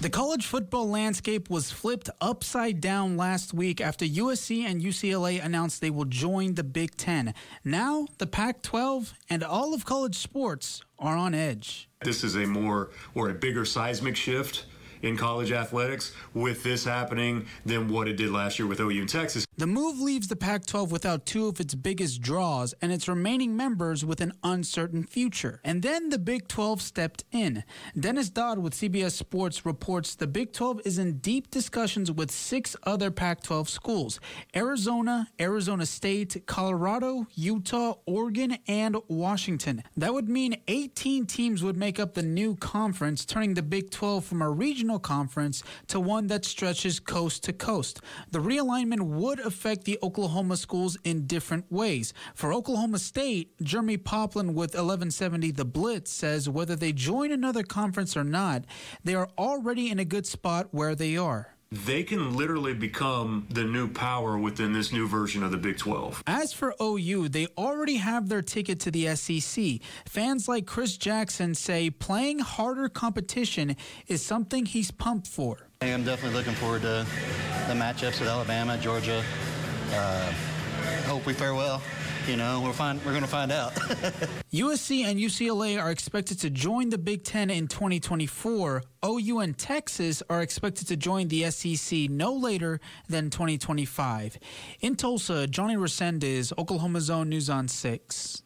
The 0.01 0.09
college 0.09 0.47
football 0.47 0.89
landscape 0.89 1.51
was 1.51 1.71
flipped 1.71 2.09
upside 2.23 2.81
down 2.81 3.19
last 3.19 3.53
week 3.53 3.83
after 3.83 4.07
USC 4.07 4.65
and 4.65 4.81
UCLA 4.81 5.45
announced 5.45 5.83
they 5.83 5.91
will 5.91 6.07
join 6.07 6.55
the 6.55 6.65
Big 6.65 6.97
Ten. 6.97 7.35
Now, 7.65 8.07
the 8.17 8.27
Pac 8.27 8.63
12 8.63 9.13
and 9.29 9.45
all 9.45 9.75
of 9.75 9.85
college 9.85 10.17
sports 10.17 10.81
are 10.99 11.19
on 11.19 11.35
edge. 11.35 11.91
This 12.03 12.25
is 12.25 12.37
a 12.37 12.47
more 12.47 12.93
or 13.15 13.29
a 13.29 13.35
bigger 13.35 13.67
seismic 13.67 14.17
shift 14.17 14.65
in 15.03 15.19
college 15.19 15.53
athletics 15.53 16.15
with 16.33 16.63
this 16.63 16.83
happening 16.83 17.47
than 17.67 17.87
what 17.87 18.09
it 18.09 18.17
did 18.17 18.31
last 18.31 18.59
year 18.59 18.67
with 18.67 18.81
OU 18.81 19.01
and 19.01 19.09
Texas. 19.09 19.47
The 19.61 19.67
move 19.67 20.01
leaves 20.01 20.29
the 20.29 20.37
Pac 20.37 20.65
12 20.65 20.91
without 20.91 21.27
two 21.27 21.47
of 21.47 21.61
its 21.61 21.75
biggest 21.75 22.23
draws 22.23 22.73
and 22.81 22.91
its 22.91 23.07
remaining 23.07 23.55
members 23.55 24.07
with 24.07 24.23
an 24.23 24.33
uncertain 24.43 25.05
future. 25.05 25.61
And 25.63 25.83
then 25.83 26.09
the 26.09 26.19
Big 26.19 26.49
12 26.49 26.81
stepped 26.81 27.25
in. 27.31 27.63
Dennis 27.95 28.31
Dodd 28.31 28.61
with 28.61 28.73
CBS 28.73 29.11
Sports 29.11 29.67
reports 29.67 30.15
the 30.15 30.27
Big 30.27 30.55
12 30.55 30.81
is 30.87 30.97
in 30.97 31.19
deep 31.19 31.51
discussions 31.51 32.11
with 32.11 32.31
six 32.31 32.75
other 32.85 33.11
Pac 33.11 33.43
12 33.43 33.69
schools 33.69 34.19
Arizona, 34.57 35.29
Arizona 35.39 35.85
State, 35.85 36.47
Colorado, 36.47 37.27
Utah, 37.35 37.97
Oregon, 38.07 38.57
and 38.67 38.97
Washington. 39.09 39.83
That 39.95 40.15
would 40.15 40.31
mean 40.31 40.57
18 40.69 41.27
teams 41.27 41.63
would 41.63 41.77
make 41.77 42.01
up 42.01 42.15
the 42.15 42.23
new 42.23 42.57
conference, 42.57 43.27
turning 43.27 43.53
the 43.53 43.63
Big 43.63 43.91
12 43.91 44.25
from 44.25 44.41
a 44.41 44.49
regional 44.49 44.99
conference 44.99 45.63
to 45.89 46.01
one 46.01 46.29
that 46.29 46.47
stretches 46.47 46.99
coast 46.99 47.45
to 47.45 47.53
coast. 47.53 48.01
The 48.31 48.39
realignment 48.39 49.03
would 49.03 49.50
affect 49.51 49.85
the 49.85 49.99
Oklahoma 50.01 50.57
schools 50.57 50.97
in 51.03 51.27
different 51.27 51.71
ways. 51.71 52.15
For 52.37 52.53
Oklahoma 52.53 53.01
State, 53.01 53.53
Jeremy 53.61 53.97
Poplin 53.97 54.55
with 54.55 54.71
1170 54.71 55.51
The 55.51 55.65
Blitz 55.65 56.13
says 56.13 56.49
whether 56.49 56.77
they 56.77 56.93
join 56.93 57.33
another 57.33 57.65
conference 57.65 58.17
or 58.17 58.23
not, 58.23 58.65
they 59.03 59.17
are 59.17 59.29
already 59.37 59.91
in 59.91 59.99
a 59.99 60.05
good 60.05 60.25
spot 60.25 60.69
where 60.71 60.95
they 60.95 61.17
are. 61.17 61.57
They 61.73 62.03
can 62.03 62.37
literally 62.37 62.75
become 62.75 63.47
the 63.49 63.63
new 63.63 63.87
power 63.87 64.37
within 64.37 64.73
this 64.73 64.93
new 64.93 65.07
version 65.07 65.45
of 65.45 65.53
the 65.53 65.57
Big 65.57 65.79
12. 65.79 66.25
As 66.27 66.53
for 66.53 66.75
OU, 66.83 67.29
they 67.29 67.47
already 67.57 67.99
have 67.99 68.29
their 68.29 68.43
ticket 68.43 68.81
to 68.81 68.91
the 68.91 69.15
SEC. 69.15 69.79
Fans 70.05 70.49
like 70.49 70.67
Chris 70.67 70.97
Jackson 70.97 71.55
say 71.55 71.89
playing 71.89 72.41
harder 72.41 72.89
competition 72.89 73.77
is 74.09 74.21
something 74.21 74.67
he's 74.67 74.91
pumped 74.91 75.29
for. 75.29 75.59
I 75.81 75.87
am 75.87 76.03
definitely 76.03 76.37
looking 76.37 76.55
forward 76.55 76.83
to 76.83 77.07
the 77.69 77.75
matchups 77.75 78.19
with 78.19 78.29
Alabama, 78.29 78.77
Georgia. 78.77 79.23
Uh, 79.93 80.33
hope 81.07 81.25
we 81.25 81.35
fare 81.35 81.55
well. 81.55 81.81
You 82.27 82.37
know, 82.37 82.61
we're 82.61 82.73
fine. 82.73 82.99
We're 83.05 83.13
going 83.13 83.23
to 83.23 83.29
find 83.29 83.51
out. 83.51 83.75
USC 84.53 85.05
and 85.05 85.19
UCLA 85.19 85.83
are 85.83 85.91
expected 85.91 86.39
to 86.41 86.51
join 86.51 86.91
the 86.91 86.99
Big 86.99 87.25
Ten 87.25 87.51
in 87.51 87.67
2024. 87.67 88.83
OU 89.05 89.39
and 89.41 89.59
Texas 89.59 90.23
are 90.29 90.43
expected 90.43 90.87
to 90.89 90.97
join 90.97 91.29
the 91.29 91.51
SEC 91.51 92.11
no 92.11 92.33
later 92.33 92.81
than 93.09 93.31
2025. 93.31 94.39
In 94.81 94.97
Tulsa, 94.97 95.47
Johnny 95.47 95.77
Resendez, 95.77 96.53
Oklahoma's 96.57 97.11
Own 97.11 97.29
News 97.29 97.49
on 97.51 97.69
6. 97.69 98.43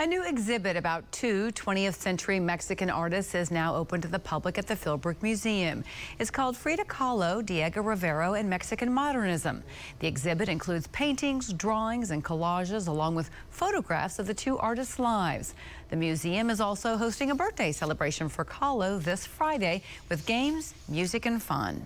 A 0.00 0.06
new 0.06 0.22
exhibit 0.22 0.76
about 0.76 1.10
two 1.10 1.50
20th 1.54 1.96
century 1.96 2.38
Mexican 2.38 2.88
artists 2.88 3.34
is 3.34 3.50
now 3.50 3.74
open 3.74 4.00
to 4.00 4.06
the 4.06 4.20
public 4.20 4.56
at 4.56 4.68
the 4.68 4.76
Philbrook 4.76 5.20
Museum. 5.24 5.82
It's 6.20 6.30
called 6.30 6.56
Frida 6.56 6.84
Kahlo, 6.84 7.44
Diego 7.44 7.82
Rivera, 7.82 8.30
and 8.34 8.48
Mexican 8.48 8.92
Modernism. 8.92 9.64
The 9.98 10.06
exhibit 10.06 10.48
includes 10.48 10.86
paintings, 10.86 11.52
drawings, 11.52 12.12
and 12.12 12.24
collages, 12.24 12.86
along 12.86 13.16
with 13.16 13.28
photographs 13.50 14.20
of 14.20 14.28
the 14.28 14.34
two 14.34 14.56
artists' 14.58 15.00
lives. 15.00 15.54
The 15.90 15.96
museum 15.96 16.48
is 16.48 16.60
also 16.60 16.96
hosting 16.96 17.32
a 17.32 17.34
birthday 17.34 17.72
celebration 17.72 18.28
for 18.28 18.44
Kahlo 18.44 19.02
this 19.02 19.26
Friday 19.26 19.82
with 20.08 20.24
games, 20.26 20.74
music, 20.88 21.26
and 21.26 21.42
fun. 21.42 21.84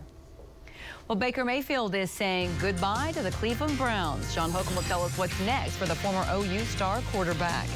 Well, 1.09 1.17
Baker 1.17 1.47
Mayfield 1.47 1.95
is 1.95 2.11
saying 2.11 2.55
goodbye 2.61 3.13
to 3.13 3.23
the 3.23 3.31
Cleveland 3.31 3.79
Browns. 3.79 4.35
John 4.35 4.51
Holcomb 4.51 4.77
will 4.77 4.83
tell 4.83 5.03
us 5.03 5.17
what's 5.17 5.41
next 5.41 5.77
for 5.77 5.87
the 5.87 5.95
former 5.95 6.27
OU 6.31 6.61
star 6.65 7.01
quarterback. 7.11 7.67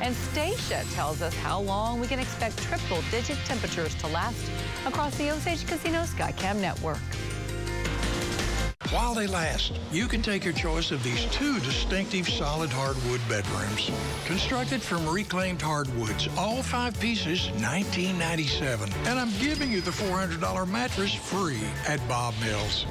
And 0.00 0.14
Stacia 0.14 0.84
tells 0.92 1.22
us 1.22 1.34
how 1.34 1.60
long 1.60 2.00
we 2.00 2.06
can 2.06 2.18
expect 2.18 2.58
triple 2.62 3.02
digit 3.10 3.38
temperatures 3.44 3.94
to 3.96 4.06
last 4.08 4.50
across 4.86 5.16
the 5.16 5.30
Osage 5.30 5.66
Casino 5.66 6.02
Skycam 6.02 6.60
network. 6.60 6.98
While 8.90 9.14
they 9.14 9.26
last, 9.26 9.72
you 9.90 10.06
can 10.06 10.22
take 10.22 10.44
your 10.44 10.52
choice 10.52 10.92
of 10.92 11.02
these 11.02 11.24
two 11.26 11.58
distinctive 11.60 12.28
solid 12.28 12.70
hardwood 12.70 13.20
bedrooms. 13.28 13.90
Constructed 14.26 14.80
from 14.82 15.08
reclaimed 15.08 15.60
hardwoods, 15.60 16.28
all 16.36 16.62
five 16.62 16.98
pieces, 17.00 17.48
1997. 17.52 18.92
And 19.06 19.18
I'm 19.18 19.32
giving 19.40 19.72
you 19.72 19.80
the 19.80 19.90
$400 19.90 20.68
mattress 20.68 21.14
free 21.14 21.62
at 21.88 22.06
Bob 22.08 22.34
Mills. 22.40 22.86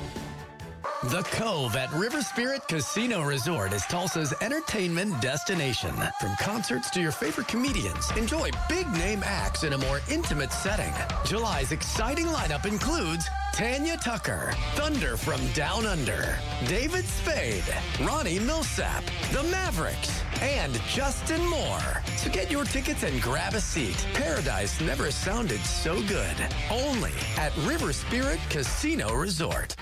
The 1.10 1.24
Cove 1.24 1.76
at 1.76 1.92
River 1.92 2.22
Spirit 2.22 2.66
Casino 2.70 3.24
Resort 3.24 3.74
is 3.74 3.86
Tulsa's 3.88 4.34
entertainment 4.40 5.20
destination. 5.20 5.94
From 6.22 6.34
concerts 6.38 6.90
to 6.92 7.02
your 7.02 7.12
favorite 7.12 7.50
comedians, 7.50 8.10
enjoy 8.12 8.52
big 8.70 8.90
name 8.94 9.22
acts 9.26 9.66
in 9.66 9.74
a 9.74 9.78
more 9.80 10.00
intimate 10.10 10.54
setting. 10.54 10.94
July's 11.26 11.74
exciting 11.74 12.28
lineup 12.28 12.66
includes 12.66 13.28
Tanya 13.52 13.98
Tucker, 13.98 14.54
Thunder 14.76 15.18
from 15.18 15.46
Down 15.52 15.86
Under, 15.86 16.38
David 16.68 17.04
Spade, 17.04 17.66
Ronnie 18.00 18.40
Milsap, 18.40 19.04
The 19.34 19.44
Mavericks, 19.50 20.24
and 20.42 20.74
Justin 20.88 21.46
Moore. 21.48 22.02
So 22.16 22.32
get 22.32 22.50
your 22.50 22.64
tickets 22.64 23.04
and 23.04 23.22
grab 23.22 23.56
a 23.56 23.62
seat. 23.62 24.08
Paradise 24.14 24.80
never 24.80 25.12
sounded 25.12 25.60
so 25.66 26.02
good. 26.04 26.36
Only 26.72 27.12
at 27.36 27.56
River 27.58 27.92
Spirit 27.92 28.40
Casino 28.50 29.14
Resort. 29.14 29.76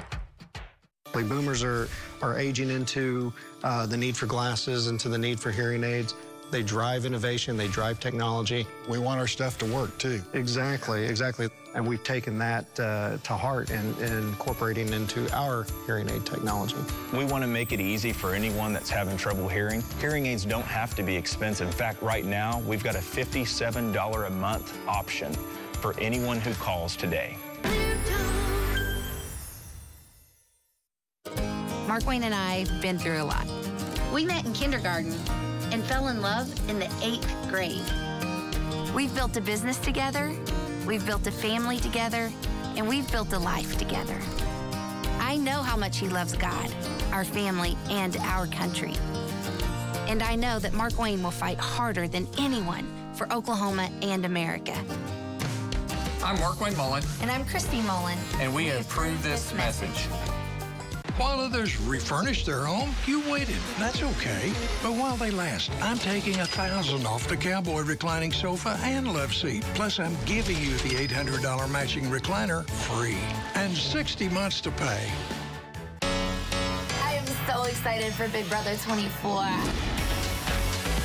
Boomers 1.13 1.63
are, 1.63 1.87
are 2.21 2.37
aging 2.37 2.69
into 2.69 3.33
uh, 3.63 3.85
the 3.85 3.97
need 3.97 4.15
for 4.15 4.25
glasses, 4.25 4.87
into 4.87 5.09
the 5.09 5.17
need 5.17 5.39
for 5.39 5.51
hearing 5.51 5.83
aids. 5.83 6.15
They 6.51 6.63
drive 6.63 7.05
innovation, 7.05 7.55
they 7.55 7.69
drive 7.69 8.01
technology. 8.01 8.67
We 8.89 8.99
want 8.99 9.21
our 9.21 9.27
stuff 9.27 9.57
to 9.59 9.65
work 9.65 9.97
too. 9.97 10.21
Exactly, 10.33 11.05
exactly. 11.05 11.47
And 11.73 11.87
we've 11.87 12.03
taken 12.03 12.37
that 12.39 12.77
uh, 12.77 13.17
to 13.23 13.33
heart 13.33 13.69
and, 13.69 13.97
and 13.99 14.27
incorporating 14.27 14.91
into 14.91 15.33
our 15.33 15.65
hearing 15.85 16.09
aid 16.09 16.25
technology. 16.25 16.75
We 17.13 17.23
want 17.23 17.43
to 17.43 17.47
make 17.47 17.71
it 17.71 17.79
easy 17.79 18.11
for 18.11 18.35
anyone 18.35 18.73
that's 18.73 18.89
having 18.89 19.15
trouble 19.15 19.47
hearing. 19.47 19.81
Hearing 20.01 20.25
aids 20.25 20.43
don't 20.43 20.65
have 20.65 20.93
to 20.95 21.03
be 21.03 21.15
expensive. 21.15 21.67
In 21.67 21.73
fact, 21.73 22.01
right 22.01 22.25
now, 22.25 22.59
we've 22.67 22.83
got 22.83 22.95
a 22.95 22.99
$57 22.99 24.27
a 24.27 24.29
month 24.29 24.77
option 24.89 25.33
for 25.79 25.97
anyone 25.99 26.41
who 26.41 26.53
calls 26.55 26.97
today. 26.97 27.37
Markwayne 31.91 32.23
and 32.23 32.33
I 32.33 32.59
have 32.59 32.81
been 32.81 32.97
through 32.97 33.21
a 33.21 33.25
lot. 33.25 33.45
We 34.13 34.23
met 34.23 34.45
in 34.45 34.53
kindergarten 34.53 35.11
and 35.73 35.83
fell 35.83 36.07
in 36.07 36.21
love 36.21 36.47
in 36.69 36.79
the 36.79 36.89
eighth 37.01 37.29
grade. 37.49 37.83
We've 38.95 39.13
built 39.13 39.35
a 39.35 39.41
business 39.41 39.77
together, 39.77 40.33
we've 40.87 41.05
built 41.05 41.27
a 41.27 41.31
family 41.31 41.79
together, 41.79 42.31
and 42.77 42.87
we've 42.87 43.11
built 43.11 43.33
a 43.33 43.39
life 43.39 43.77
together. 43.77 44.17
I 45.19 45.35
know 45.35 45.61
how 45.61 45.75
much 45.75 45.97
he 45.97 46.07
loves 46.07 46.31
God, 46.31 46.73
our 47.11 47.25
family, 47.25 47.75
and 47.89 48.15
our 48.21 48.47
country. 48.47 48.93
And 50.07 50.23
I 50.23 50.37
know 50.37 50.59
that 50.59 50.71
Markwayne 50.71 51.21
will 51.21 51.31
fight 51.31 51.57
harder 51.57 52.07
than 52.07 52.25
anyone 52.37 52.87
for 53.15 53.29
Oklahoma 53.33 53.89
and 54.01 54.23
America. 54.23 54.77
I'm 56.23 56.37
Markwayne 56.37 56.77
Mullin. 56.77 57.03
And 57.21 57.29
I'm 57.29 57.43
Christie 57.43 57.81
Mullin. 57.81 58.17
And 58.39 58.55
we 58.55 58.69
approve 58.69 59.21
this 59.23 59.53
message. 59.55 60.07
While 61.17 61.39
others 61.39 61.79
refurnish 61.81 62.45
their 62.45 62.65
home, 62.65 62.95
you 63.05 63.21
waited. 63.29 63.57
That's 63.77 64.01
okay. 64.01 64.53
But 64.81 64.93
while 64.93 65.17
they 65.17 65.31
last, 65.31 65.71
I'm 65.81 65.97
taking 65.97 66.39
a 66.39 66.45
thousand 66.45 67.05
off 67.05 67.27
the 67.27 67.35
Cowboy 67.35 67.81
reclining 67.81 68.31
sofa 68.31 68.79
and 68.83 69.13
love 69.13 69.33
seat. 69.33 69.63
Plus, 69.73 69.99
I'm 69.99 70.15
giving 70.25 70.57
you 70.57 70.71
the 70.77 71.07
$800 71.07 71.69
matching 71.69 72.05
recliner 72.05 72.67
free 72.69 73.17
and 73.55 73.75
60 73.75 74.29
months 74.29 74.61
to 74.61 74.71
pay. 74.71 75.11
I 76.01 77.13
am 77.13 77.25
so 77.47 77.63
excited 77.63 78.13
for 78.13 78.27
Big 78.29 78.47
Brother 78.49 78.75
24. 78.77 80.00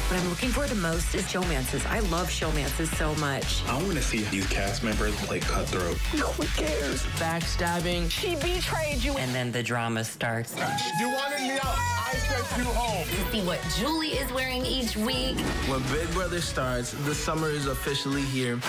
What 0.08 0.20
I'm 0.20 0.28
looking 0.28 0.50
for 0.50 0.68
the 0.68 0.76
most 0.76 1.16
is 1.16 1.24
showmances. 1.24 1.84
I 1.90 1.98
love 1.98 2.28
showmances 2.28 2.94
so 2.94 3.12
much. 3.16 3.64
I 3.66 3.74
want 3.82 3.94
to 3.94 4.02
see 4.02 4.18
if 4.18 4.30
these 4.30 4.46
cast 4.46 4.84
members 4.84 5.16
play 5.16 5.40
cutthroat. 5.40 5.98
No 6.16 6.26
one 6.26 6.46
cares. 6.46 7.02
Backstabbing. 7.18 8.08
She 8.08 8.36
betrayed 8.36 9.02
you. 9.02 9.16
And 9.16 9.34
then 9.34 9.50
the 9.50 9.64
drama 9.64 10.04
starts. 10.04 10.54
You 11.00 11.08
wanted 11.08 11.40
me 11.40 11.54
out. 11.54 11.64
I 11.64 12.12
sent 12.14 12.56
you 12.56 12.70
home. 12.72 13.04
To 13.04 13.32
see 13.32 13.44
what 13.44 13.60
Julie 13.76 14.16
is 14.16 14.32
wearing 14.32 14.64
each 14.64 14.96
week. 14.96 15.40
When 15.66 15.82
Big 15.92 16.08
Brother 16.12 16.40
starts, 16.40 16.92
the 16.92 17.14
summer 17.14 17.50
is 17.50 17.66
officially 17.66 18.22
here. 18.22 18.60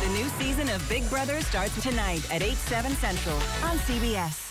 The 0.00 0.08
new 0.14 0.28
season 0.38 0.68
of 0.68 0.88
Big 0.88 1.10
Brother 1.10 1.40
starts 1.40 1.82
tonight 1.82 2.24
at 2.32 2.40
8, 2.40 2.52
7 2.52 2.92
Central 2.92 3.34
on 3.64 3.76
CBS. 3.78 4.47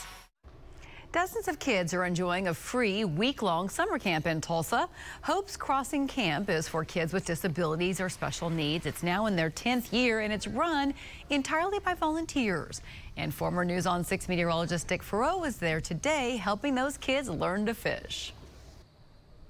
Dozens 1.13 1.47
of 1.47 1.57
kids 1.57 1.93
are 1.93 2.03
enjoying 2.03 2.49
a 2.49 2.53
free 2.53 3.05
week-long 3.05 3.69
summer 3.69 3.97
camp 3.97 4.27
in 4.27 4.41
Tulsa. 4.41 4.89
Hope's 5.21 5.55
Crossing 5.55 6.05
Camp 6.05 6.49
is 6.49 6.67
for 6.67 6.83
kids 6.83 7.13
with 7.13 7.23
disabilities 7.23 8.01
or 8.01 8.09
special 8.09 8.49
needs. 8.49 8.85
It's 8.85 9.03
now 9.03 9.25
in 9.27 9.37
their 9.37 9.49
10th 9.49 9.93
year 9.93 10.19
and 10.19 10.33
it's 10.33 10.47
run 10.47 10.93
entirely 11.29 11.79
by 11.79 11.93
volunteers. 11.93 12.81
And 13.15 13.33
former 13.33 13.63
News 13.63 13.87
on 13.87 14.03
6 14.03 14.27
meteorologist 14.27 14.89
Dick 14.89 15.01
Faurot 15.01 15.47
is 15.47 15.55
there 15.55 15.79
today 15.79 16.35
helping 16.35 16.75
those 16.75 16.97
kids 16.97 17.29
learn 17.29 17.65
to 17.67 17.73
fish. 17.73 18.33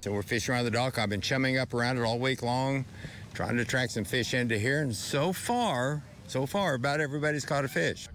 So 0.02 0.12
we're 0.12 0.22
fishing 0.22 0.54
around 0.54 0.64
the 0.64 0.70
dock. 0.70 0.96
I've 0.96 1.10
been 1.10 1.20
chumming 1.20 1.58
up 1.58 1.74
around 1.74 1.98
it 1.98 2.02
all 2.02 2.20
week 2.20 2.44
long, 2.44 2.84
trying 3.34 3.56
to 3.56 3.62
attract 3.62 3.90
some 3.90 4.04
fish 4.04 4.32
into 4.32 4.56
here. 4.56 4.80
And 4.82 4.94
so 4.94 5.32
far, 5.32 6.04
so 6.28 6.46
far, 6.46 6.74
about 6.74 7.00
everybody's 7.00 7.44
caught 7.44 7.64
a 7.64 7.68
fish. 7.68 8.06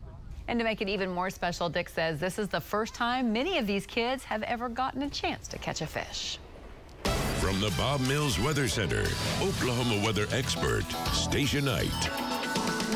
And 0.47 0.59
to 0.59 0.65
make 0.65 0.81
it 0.81 0.89
even 0.89 1.09
more 1.09 1.29
special, 1.29 1.69
Dick 1.69 1.89
says 1.89 2.19
this 2.19 2.37
is 2.37 2.49
the 2.49 2.61
first 2.61 2.93
time 2.93 3.31
many 3.31 3.57
of 3.57 3.65
these 3.65 3.85
kids 3.85 4.23
have 4.25 4.43
ever 4.43 4.69
gotten 4.69 5.03
a 5.03 5.09
chance 5.09 5.47
to 5.49 5.57
catch 5.57 5.81
a 5.81 5.87
fish. 5.87 6.39
From 7.39 7.59
the 7.59 7.73
Bob 7.77 8.01
Mills 8.01 8.39
Weather 8.39 8.67
Center, 8.67 9.03
Oklahoma 9.41 10.03
weather 10.05 10.27
expert, 10.31 10.85
Stacia 11.11 11.61
Knight. 11.61 11.89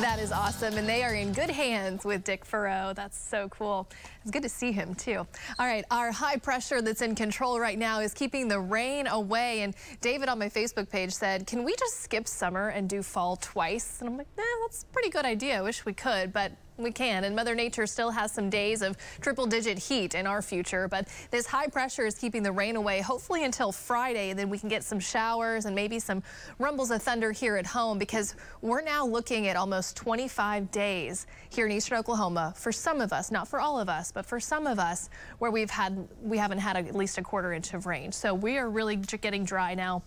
That 0.01 0.19
is 0.19 0.31
awesome, 0.31 0.77
and 0.77 0.87
they 0.87 1.03
are 1.03 1.15
in 1.15 1.33
good 1.33 1.49
hands 1.49 2.05
with 2.05 2.23
Dick 2.23 2.45
Faurot. 2.45 2.95
That's 2.95 3.17
so 3.17 3.49
cool. 3.49 3.89
It's 4.21 4.29
good 4.29 4.43
to 4.43 4.49
see 4.49 4.71
him, 4.71 4.93
too. 4.93 5.25
All 5.57 5.65
right, 5.65 5.83
our 5.89 6.11
high 6.11 6.37
pressure 6.37 6.83
that's 6.83 7.01
in 7.01 7.15
control 7.15 7.59
right 7.59 7.79
now 7.79 7.99
is 7.99 8.13
keeping 8.13 8.47
the 8.47 8.59
rain 8.59 9.07
away, 9.07 9.61
and 9.61 9.73
David 9.99 10.29
on 10.29 10.37
my 10.37 10.49
Facebook 10.49 10.87
page 10.87 11.11
said, 11.13 11.47
can 11.47 11.63
we 11.63 11.75
just 11.75 12.01
skip 12.01 12.27
summer 12.27 12.69
and 12.69 12.87
do 12.87 13.01
fall 13.01 13.37
twice? 13.37 13.97
And 13.99 14.09
I'm 14.09 14.17
like, 14.17 14.27
nah, 14.37 14.43
that's 14.61 14.83
a 14.83 14.85
pretty 14.93 15.09
good 15.09 15.25
idea. 15.25 15.57
I 15.57 15.61
wish 15.61 15.83
we 15.83 15.93
could, 15.93 16.31
but 16.31 16.51
we 16.77 16.91
can, 16.91 17.23
and 17.23 17.35
Mother 17.35 17.55
Nature 17.55 17.87
still 17.87 18.11
has 18.11 18.31
some 18.31 18.49
days 18.49 18.81
of 18.81 18.97
triple-digit 19.21 19.77
heat 19.77 20.15
in 20.15 20.27
our 20.27 20.41
future, 20.41 20.87
but 20.87 21.07
this 21.31 21.45
high 21.45 21.67
pressure 21.67 22.05
is 22.05 22.15
keeping 22.15 22.43
the 22.43 22.51
rain 22.51 22.75
away, 22.75 23.01
hopefully 23.01 23.43
until 23.43 23.71
Friday, 23.71 24.33
then 24.33 24.49
we 24.49 24.57
can 24.57 24.69
get 24.69 24.83
some 24.83 24.99
showers 24.99 25.65
and 25.65 25.75
maybe 25.75 25.99
some 25.99 26.21
rumbles 26.59 26.91
of 26.91 27.01
thunder 27.01 27.31
here 27.31 27.57
at 27.57 27.65
home 27.65 27.97
because 27.97 28.35
we're 28.61 28.81
now 28.81 29.05
looking 29.05 29.47
at 29.47 29.55
almost 29.55 29.95
25 29.97 30.71
days 30.71 31.27
here 31.49 31.65
in 31.65 31.71
eastern 31.71 31.97
Oklahoma 31.97 32.53
for 32.55 32.71
some 32.71 33.01
of 33.01 33.11
us, 33.11 33.31
not 33.31 33.47
for 33.47 33.59
all 33.59 33.79
of 33.79 33.89
us, 33.89 34.11
but 34.11 34.25
for 34.25 34.39
some 34.39 34.67
of 34.67 34.79
us 34.79 35.09
where 35.39 35.51
we've 35.51 35.69
had 35.69 36.07
we 36.21 36.37
haven't 36.37 36.59
had 36.59 36.77
at 36.77 36.95
least 36.95 37.17
a 37.17 37.21
quarter 37.21 37.53
inch 37.53 37.73
of 37.73 37.85
rain. 37.85 38.11
So 38.11 38.33
we 38.33 38.57
are 38.57 38.69
really 38.69 38.97
getting 38.97 39.43
dry 39.43 39.73
now 39.73 40.03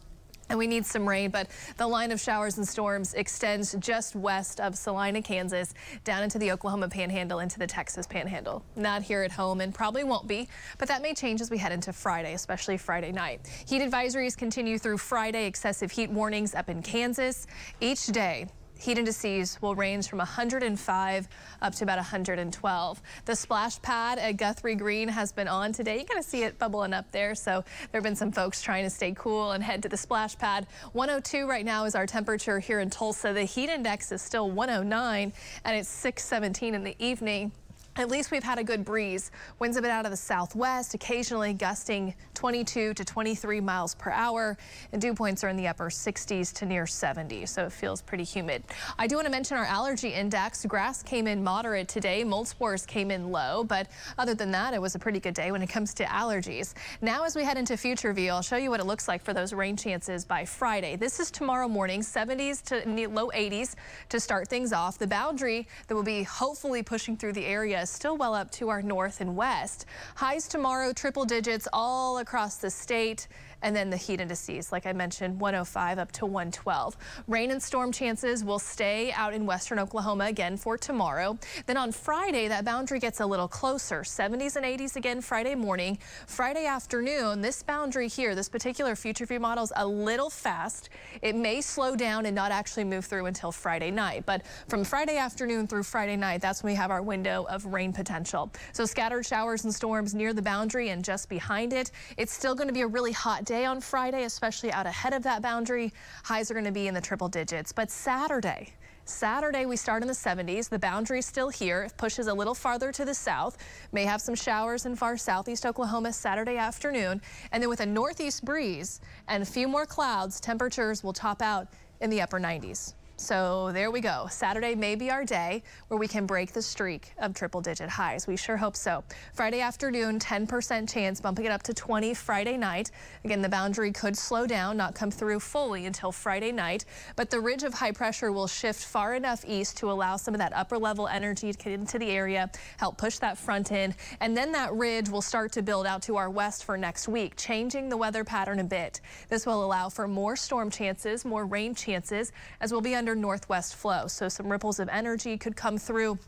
and 0.50 0.58
we 0.58 0.66
need 0.66 0.84
some 0.84 1.08
rain, 1.08 1.30
but 1.30 1.48
the 1.78 1.86
line 1.86 2.12
of 2.12 2.20
showers 2.20 2.58
and 2.58 2.68
storms 2.68 3.14
extends 3.14 3.74
just 3.78 4.14
west 4.14 4.60
of 4.60 4.76
Salina, 4.76 5.22
Kansas, 5.22 5.72
down 6.04 6.22
into 6.22 6.38
the 6.38 6.52
Oklahoma 6.52 6.88
Panhandle, 6.88 7.38
into 7.38 7.58
the 7.58 7.66
Texas 7.66 8.06
Panhandle. 8.06 8.62
Not 8.76 9.02
here 9.02 9.22
at 9.22 9.32
home 9.32 9.60
and 9.60 9.72
probably 9.72 10.04
won't 10.04 10.26
be, 10.26 10.48
but 10.76 10.88
that 10.88 11.00
may 11.00 11.14
change 11.14 11.40
as 11.40 11.50
we 11.50 11.56
head 11.56 11.72
into 11.72 11.92
Friday, 11.92 12.34
especially 12.34 12.76
Friday 12.76 13.12
night. 13.12 13.40
Heat 13.66 13.80
advisories 13.80 14.36
continue 14.36 14.76
through 14.76 14.98
Friday, 14.98 15.46
excessive 15.46 15.90
heat 15.90 16.10
warnings 16.10 16.54
up 16.54 16.68
in 16.68 16.82
Kansas. 16.82 17.46
Each 17.80 18.06
day, 18.08 18.46
Heat 18.80 18.96
indices 18.96 19.60
will 19.60 19.74
range 19.74 20.08
from 20.08 20.20
105 20.20 21.28
up 21.60 21.74
to 21.74 21.84
about 21.84 21.98
112. 21.98 23.02
The 23.26 23.36
splash 23.36 23.80
pad 23.82 24.18
at 24.18 24.38
Guthrie 24.38 24.74
Green 24.74 25.06
has 25.06 25.32
been 25.32 25.48
on 25.48 25.72
today. 25.72 25.98
You 25.98 26.06
kind 26.06 26.18
of 26.18 26.24
see 26.24 26.44
it 26.44 26.58
bubbling 26.58 26.94
up 26.94 27.12
there. 27.12 27.34
So 27.34 27.62
there 27.92 27.98
have 27.98 28.04
been 28.04 28.16
some 28.16 28.32
folks 28.32 28.62
trying 28.62 28.84
to 28.84 28.90
stay 28.90 29.12
cool 29.14 29.52
and 29.52 29.62
head 29.62 29.82
to 29.82 29.90
the 29.90 29.98
splash 29.98 30.38
pad. 30.38 30.66
102 30.94 31.46
right 31.46 31.66
now 31.66 31.84
is 31.84 31.94
our 31.94 32.06
temperature 32.06 32.58
here 32.58 32.80
in 32.80 32.88
Tulsa. 32.88 33.34
The 33.34 33.44
heat 33.44 33.68
index 33.68 34.12
is 34.12 34.22
still 34.22 34.50
109 34.50 35.30
and 35.66 35.76
it's 35.76 35.90
617 35.90 36.74
in 36.74 36.82
the 36.82 36.96
evening. 36.98 37.52
At 38.00 38.08
least 38.08 38.30
we've 38.30 38.42
had 38.42 38.58
a 38.58 38.64
good 38.64 38.82
breeze. 38.82 39.30
Winds 39.58 39.76
have 39.76 39.82
been 39.82 39.90
out 39.90 40.06
of 40.06 40.10
the 40.10 40.16
southwest, 40.16 40.94
occasionally 40.94 41.52
gusting 41.52 42.14
22 42.32 42.94
to 42.94 43.04
23 43.04 43.60
miles 43.60 43.94
per 43.94 44.10
hour. 44.10 44.56
And 44.92 45.02
dew 45.02 45.12
points 45.12 45.44
are 45.44 45.50
in 45.50 45.56
the 45.58 45.68
upper 45.68 45.90
60s 45.90 46.50
to 46.54 46.64
near 46.64 46.86
70, 46.86 47.44
so 47.44 47.66
it 47.66 47.72
feels 47.72 48.00
pretty 48.00 48.24
humid. 48.24 48.64
I 48.98 49.06
do 49.06 49.16
want 49.16 49.26
to 49.26 49.30
mention 49.30 49.58
our 49.58 49.66
allergy 49.66 50.14
index. 50.14 50.64
Grass 50.64 51.02
came 51.02 51.26
in 51.26 51.44
moderate 51.44 51.88
today. 51.88 52.24
Mold 52.24 52.48
spores 52.48 52.86
came 52.86 53.10
in 53.10 53.30
low, 53.30 53.64
but 53.64 53.88
other 54.16 54.34
than 54.34 54.50
that, 54.52 54.72
it 54.72 54.80
was 54.80 54.94
a 54.94 54.98
pretty 54.98 55.20
good 55.20 55.34
day 55.34 55.52
when 55.52 55.60
it 55.60 55.68
comes 55.68 55.92
to 55.92 56.04
allergies. 56.04 56.72
Now, 57.02 57.24
as 57.24 57.36
we 57.36 57.44
head 57.44 57.58
into 57.58 57.76
future 57.76 58.14
view, 58.14 58.30
I'll 58.30 58.40
show 58.40 58.56
you 58.56 58.70
what 58.70 58.80
it 58.80 58.86
looks 58.86 59.08
like 59.08 59.22
for 59.22 59.34
those 59.34 59.52
rain 59.52 59.76
chances 59.76 60.24
by 60.24 60.46
Friday. 60.46 60.96
This 60.96 61.20
is 61.20 61.30
tomorrow 61.30 61.68
morning, 61.68 62.00
70s 62.00 62.62
to 62.62 63.08
low 63.08 63.28
80s 63.28 63.74
to 64.08 64.18
start 64.18 64.48
things 64.48 64.72
off. 64.72 64.96
The 64.96 65.06
boundary 65.06 65.68
that 65.86 65.94
will 65.94 66.02
be 66.02 66.22
hopefully 66.22 66.82
pushing 66.82 67.14
through 67.14 67.34
the 67.34 67.44
area 67.44 67.88
still 67.90 68.16
well 68.16 68.34
up 68.34 68.50
to 68.52 68.68
our 68.68 68.82
north 68.82 69.20
and 69.20 69.36
west. 69.36 69.86
Highs 70.14 70.48
tomorrow, 70.48 70.92
triple 70.92 71.24
digits 71.24 71.66
all 71.72 72.18
across 72.18 72.56
the 72.56 72.70
state. 72.70 73.28
And 73.62 73.76
then 73.76 73.90
the 73.90 73.96
heat 73.96 74.20
indices, 74.20 74.72
like 74.72 74.86
I 74.86 74.92
mentioned, 74.92 75.38
105 75.38 75.98
up 75.98 76.12
to 76.12 76.26
112. 76.26 76.96
Rain 77.28 77.50
and 77.50 77.62
storm 77.62 77.92
chances 77.92 78.42
will 78.42 78.58
stay 78.58 79.12
out 79.12 79.34
in 79.34 79.44
western 79.44 79.78
Oklahoma 79.78 80.24
again 80.24 80.56
for 80.56 80.78
tomorrow. 80.78 81.38
Then 81.66 81.76
on 81.76 81.92
Friday, 81.92 82.48
that 82.48 82.64
boundary 82.64 82.98
gets 82.98 83.20
a 83.20 83.26
little 83.26 83.48
closer. 83.48 84.00
70s 84.00 84.56
and 84.56 84.64
80s 84.64 84.96
again 84.96 85.20
Friday 85.20 85.54
morning. 85.54 85.98
Friday 86.26 86.66
afternoon, 86.66 87.40
this 87.42 87.62
boundary 87.62 88.08
here, 88.08 88.34
this 88.34 88.48
particular 88.48 88.96
future 88.96 89.26
view 89.26 89.40
model 89.40 89.64
is 89.64 89.72
a 89.76 89.86
little 89.86 90.30
fast. 90.30 90.88
It 91.20 91.36
may 91.36 91.60
slow 91.60 91.96
down 91.96 92.26
and 92.26 92.34
not 92.34 92.52
actually 92.52 92.84
move 92.84 93.04
through 93.04 93.26
until 93.26 93.52
Friday 93.52 93.90
night. 93.90 94.24
But 94.24 94.46
from 94.68 94.84
Friday 94.84 95.18
afternoon 95.18 95.66
through 95.66 95.82
Friday 95.82 96.16
night, 96.16 96.40
that's 96.40 96.62
when 96.62 96.72
we 96.72 96.76
have 96.76 96.90
our 96.90 97.02
window 97.02 97.46
of 97.50 97.66
rain 97.66 97.92
potential. 97.92 98.50
So 98.72 98.86
scattered 98.86 99.26
showers 99.26 99.64
and 99.64 99.74
storms 99.74 100.14
near 100.14 100.32
the 100.32 100.42
boundary 100.42 100.88
and 100.88 101.04
just 101.04 101.28
behind 101.28 101.72
it. 101.72 101.90
It's 102.16 102.32
still 102.32 102.54
going 102.54 102.68
to 102.68 102.74
be 102.74 102.80
a 102.80 102.86
really 102.86 103.12
hot 103.12 103.44
day 103.44 103.49
day 103.50 103.64
on 103.64 103.80
Friday, 103.80 104.22
especially 104.22 104.70
out 104.70 104.86
ahead 104.86 105.12
of 105.12 105.24
that 105.24 105.42
boundary. 105.42 105.92
Highs 106.22 106.52
are 106.52 106.54
going 106.54 106.66
to 106.66 106.70
be 106.70 106.86
in 106.86 106.94
the 106.94 107.00
triple 107.00 107.28
digits. 107.28 107.72
But 107.72 107.90
Saturday, 107.90 108.74
Saturday, 109.06 109.66
we 109.66 109.74
start 109.74 110.02
in 110.02 110.06
the 110.06 110.14
70s. 110.14 110.68
The 110.68 110.78
boundary's 110.78 111.26
still 111.26 111.48
here. 111.48 111.82
It 111.82 111.96
pushes 111.96 112.28
a 112.28 112.32
little 112.32 112.54
farther 112.54 112.92
to 112.92 113.04
the 113.04 113.12
south. 113.12 113.58
May 113.90 114.04
have 114.04 114.20
some 114.20 114.36
showers 114.36 114.86
in 114.86 114.94
far 114.94 115.16
southeast 115.16 115.66
Oklahoma 115.66 116.12
Saturday 116.12 116.58
afternoon. 116.58 117.20
And 117.50 117.60
then 117.60 117.68
with 117.68 117.80
a 117.80 117.86
northeast 117.86 118.44
breeze 118.44 119.00
and 119.26 119.42
a 119.42 119.46
few 119.46 119.66
more 119.66 119.84
clouds, 119.84 120.38
temperatures 120.38 121.02
will 121.02 121.12
top 121.12 121.42
out 121.42 121.66
in 122.00 122.08
the 122.08 122.20
upper 122.20 122.38
90s. 122.38 122.94
So 123.20 123.70
there 123.74 123.90
we 123.90 124.00
go. 124.00 124.28
Saturday 124.30 124.74
may 124.74 124.94
be 124.94 125.10
our 125.10 125.26
day 125.26 125.62
where 125.88 126.00
we 126.00 126.08
can 126.08 126.24
break 126.24 126.54
the 126.54 126.62
streak 126.62 127.12
of 127.18 127.34
triple 127.34 127.60
digit 127.60 127.90
highs. 127.90 128.26
We 128.26 128.34
sure 128.34 128.56
hope 128.56 128.74
so. 128.74 129.04
Friday 129.34 129.60
afternoon, 129.60 130.18
10% 130.18 130.90
chance, 130.90 131.20
bumping 131.20 131.44
it 131.44 131.52
up 131.52 131.62
to 131.64 131.74
20 131.74 132.14
Friday 132.14 132.56
night. 132.56 132.90
Again, 133.22 133.42
the 133.42 133.48
boundary 133.48 133.92
could 133.92 134.16
slow 134.16 134.46
down, 134.46 134.78
not 134.78 134.94
come 134.94 135.10
through 135.10 135.40
fully 135.40 135.84
until 135.84 136.12
Friday 136.12 136.50
night, 136.50 136.86
but 137.14 137.28
the 137.28 137.38
ridge 137.38 137.62
of 137.62 137.74
high 137.74 137.92
pressure 137.92 138.32
will 138.32 138.46
shift 138.46 138.82
far 138.86 139.14
enough 139.14 139.44
east 139.46 139.76
to 139.76 139.90
allow 139.90 140.16
some 140.16 140.32
of 140.32 140.38
that 140.38 140.54
upper 140.56 140.78
level 140.78 141.06
energy 141.06 141.52
to 141.52 141.58
get 141.58 141.74
into 141.74 141.98
the 141.98 142.08
area, 142.08 142.50
help 142.78 142.96
push 142.96 143.18
that 143.18 143.36
front 143.36 143.70
in, 143.70 143.94
and 144.20 144.34
then 144.34 144.50
that 144.52 144.72
ridge 144.72 145.10
will 145.10 145.20
start 145.20 145.52
to 145.52 145.60
build 145.60 145.84
out 145.86 146.00
to 146.00 146.16
our 146.16 146.30
west 146.30 146.64
for 146.64 146.78
next 146.78 147.06
week, 147.06 147.36
changing 147.36 147.90
the 147.90 147.96
weather 147.98 148.24
pattern 148.24 148.60
a 148.60 148.64
bit. 148.64 149.02
This 149.28 149.44
will 149.44 149.62
allow 149.62 149.90
for 149.90 150.08
more 150.08 150.36
storm 150.36 150.70
chances, 150.70 151.26
more 151.26 151.44
rain 151.44 151.74
chances, 151.74 152.32
as 152.62 152.72
we'll 152.72 152.80
be 152.80 152.94
under 152.94 153.09
northwest 153.14 153.76
flow. 153.76 154.06
So 154.06 154.28
some 154.28 154.50
ripples 154.50 154.80
of 154.80 154.88
energy 154.88 155.36
could 155.36 155.56
come 155.56 155.78
through 155.78 156.18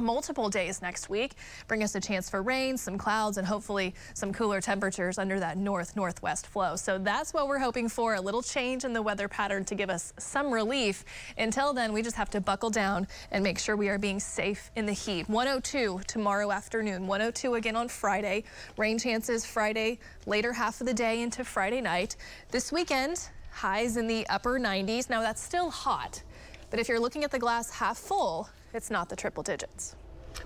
multiple 0.00 0.48
days 0.48 0.82
next 0.82 1.08
week, 1.08 1.34
bring 1.68 1.82
us 1.82 1.94
a 1.94 2.00
chance 2.00 2.28
for 2.28 2.42
rain, 2.42 2.76
some 2.76 2.98
clouds, 2.98 3.36
and 3.36 3.46
hopefully 3.46 3.94
some 4.14 4.32
cooler 4.32 4.60
temperatures 4.60 5.18
under 5.18 5.38
that 5.38 5.56
north 5.56 5.94
northwest 5.94 6.46
flow. 6.46 6.76
So 6.76 6.98
that's 6.98 7.32
what 7.32 7.48
we're 7.48 7.58
hoping 7.58 7.88
for 7.88 8.14
a 8.14 8.20
little 8.20 8.42
change 8.42 8.84
in 8.84 8.92
the 8.92 9.02
weather 9.02 9.28
pattern 9.28 9.64
to 9.66 9.74
give 9.74 9.90
us 9.90 10.12
some 10.18 10.52
relief. 10.52 11.04
Until 11.38 11.72
then, 11.72 11.92
we 11.92 12.02
just 12.02 12.16
have 12.16 12.30
to 12.30 12.40
buckle 12.40 12.70
down 12.70 13.06
and 13.30 13.44
make 13.44 13.58
sure 13.58 13.76
we 13.76 13.88
are 13.88 13.98
being 13.98 14.20
safe 14.20 14.70
in 14.76 14.86
the 14.86 14.92
heat. 14.92 15.28
102 15.28 16.00
tomorrow 16.06 16.50
afternoon, 16.50 17.06
102 17.06 17.54
again 17.54 17.76
on 17.76 17.88
Friday. 17.88 18.44
Rain 18.76 18.98
chances 18.98 19.44
Friday, 19.44 19.98
later 20.26 20.52
half 20.52 20.80
of 20.80 20.86
the 20.86 20.94
day 20.94 21.22
into 21.22 21.44
Friday 21.44 21.80
night. 21.80 22.16
This 22.50 22.72
weekend, 22.72 23.28
highs 23.50 23.96
in 23.96 24.06
the 24.06 24.26
upper 24.28 24.58
90s. 24.58 25.10
Now 25.10 25.20
that's 25.20 25.42
still 25.42 25.70
hot. 25.70 26.22
But 26.70 26.78
if 26.80 26.88
you're 26.88 27.00
looking 27.00 27.24
at 27.24 27.30
the 27.30 27.38
glass 27.38 27.70
half 27.70 27.98
full, 27.98 28.48
it's 28.72 28.90
not 28.90 29.08
the 29.08 29.16
triple 29.16 29.42
digits. 29.42 29.96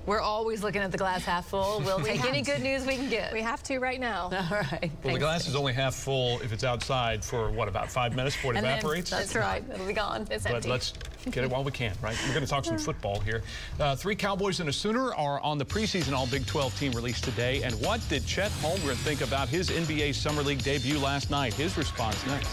We're 0.06 0.20
always 0.20 0.62
looking 0.62 0.80
at 0.80 0.90
the 0.90 0.96
glass 0.98 1.24
half 1.24 1.46
full. 1.48 1.80
We'll 1.84 1.98
We 2.02 2.04
take 2.04 2.20
have 2.20 2.28
any 2.30 2.42
to. 2.42 2.50
good 2.52 2.62
news 2.62 2.87
we 2.87 2.96
can 2.96 3.10
get. 3.10 3.32
We 3.34 3.42
have 3.42 3.62
to 3.64 3.78
right 3.78 4.00
now. 4.00 4.24
All 4.24 4.30
right. 4.72 4.90
Well, 5.02 5.12
the 5.14 5.20
glass 5.20 5.46
is 5.46 5.54
only 5.54 5.74
half 5.74 5.94
full 5.94 6.40
if 6.40 6.52
it's 6.54 6.64
outside 6.64 7.22
for 7.22 7.50
what 7.50 7.68
about 7.68 7.90
five 7.90 8.16
minutes 8.16 8.34
before 8.34 8.54
it 8.54 8.56
And 8.56 8.64
then- 8.66 8.78
evaporates. 8.78 9.10
that's 9.10 9.34
right. 9.34 9.62
It'll 9.72 9.87
be 9.87 9.92
gone. 9.92 10.26
It's 10.30 10.44
But 10.44 10.54
empty. 10.54 10.70
let's 10.70 10.94
get 11.30 11.44
it 11.44 11.50
while 11.50 11.62
we 11.62 11.70
can, 11.70 11.92
right? 12.02 12.16
We're 12.26 12.32
going 12.34 12.44
to 12.44 12.50
talk 12.50 12.64
some 12.64 12.78
football 12.88 13.20
here. 13.20 13.42
Uh, 13.78 13.94
three 13.94 14.16
Cowboys 14.16 14.60
and 14.60 14.68
a 14.70 14.72
Sooner 14.72 15.14
are 15.14 15.38
on 15.40 15.58
the 15.58 15.64
preseason 15.66 16.14
All 16.14 16.26
Big 16.26 16.46
12 16.46 16.78
team 16.78 16.92
released 16.92 17.24
today. 17.24 17.62
And 17.62 17.74
what 17.82 18.00
did 18.08 18.26
Chet 18.26 18.50
Holmgren 18.62 18.96
think 18.96 19.20
about 19.20 19.48
his 19.48 19.68
NBA 19.70 20.14
Summer 20.14 20.42
League 20.42 20.62
debut 20.62 20.98
last 20.98 21.30
night? 21.30 21.52
His 21.52 21.76
response 21.76 22.24
next. 22.26 22.50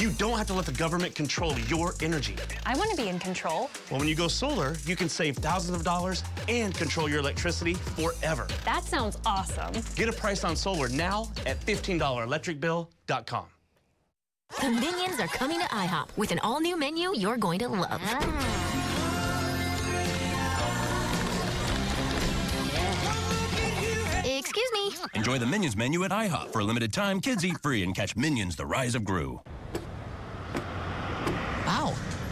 You 0.00 0.08
don't 0.12 0.38
have 0.38 0.46
to 0.46 0.54
let 0.54 0.64
the 0.64 0.72
government 0.72 1.14
control 1.14 1.58
your 1.58 1.92
energy. 2.00 2.34
I 2.64 2.74
want 2.74 2.90
to 2.90 2.96
be 2.96 3.10
in 3.10 3.18
control. 3.18 3.68
Well, 3.90 4.00
when 4.00 4.08
you 4.08 4.14
go 4.14 4.28
solar, 4.28 4.76
you 4.86 4.96
can 4.96 5.10
save 5.10 5.36
thousands 5.36 5.76
of 5.76 5.84
dollars 5.84 6.24
and 6.48 6.74
control 6.74 7.06
your 7.06 7.18
electricity 7.18 7.74
forever. 7.74 8.46
That 8.64 8.84
sounds 8.84 9.18
awesome. 9.26 9.74
Get 9.96 10.08
a 10.08 10.12
price 10.12 10.42
on 10.42 10.56
solar 10.56 10.88
now 10.88 11.30
at 11.44 11.60
$15electricbill.com. 11.66 13.44
The 14.62 14.70
Minions 14.70 15.20
are 15.20 15.28
coming 15.28 15.60
to 15.60 15.66
IHOP 15.66 16.16
with 16.16 16.32
an 16.32 16.38
all 16.38 16.60
new 16.60 16.78
menu 16.78 17.12
you're 17.14 17.36
going 17.36 17.58
to 17.58 17.68
love. 17.68 18.00
Excuse 24.24 24.70
me. 24.72 24.94
Enjoy 25.14 25.36
the 25.36 25.46
Minions 25.46 25.76
menu 25.76 26.04
at 26.04 26.10
IHOP. 26.10 26.54
For 26.54 26.60
a 26.60 26.64
limited 26.64 26.94
time, 26.94 27.20
kids 27.20 27.44
eat 27.44 27.60
free 27.60 27.82
and 27.82 27.94
catch 27.94 28.16
Minions 28.16 28.56
The 28.56 28.64
Rise 28.64 28.94
of 28.94 29.04
Gru. 29.04 29.40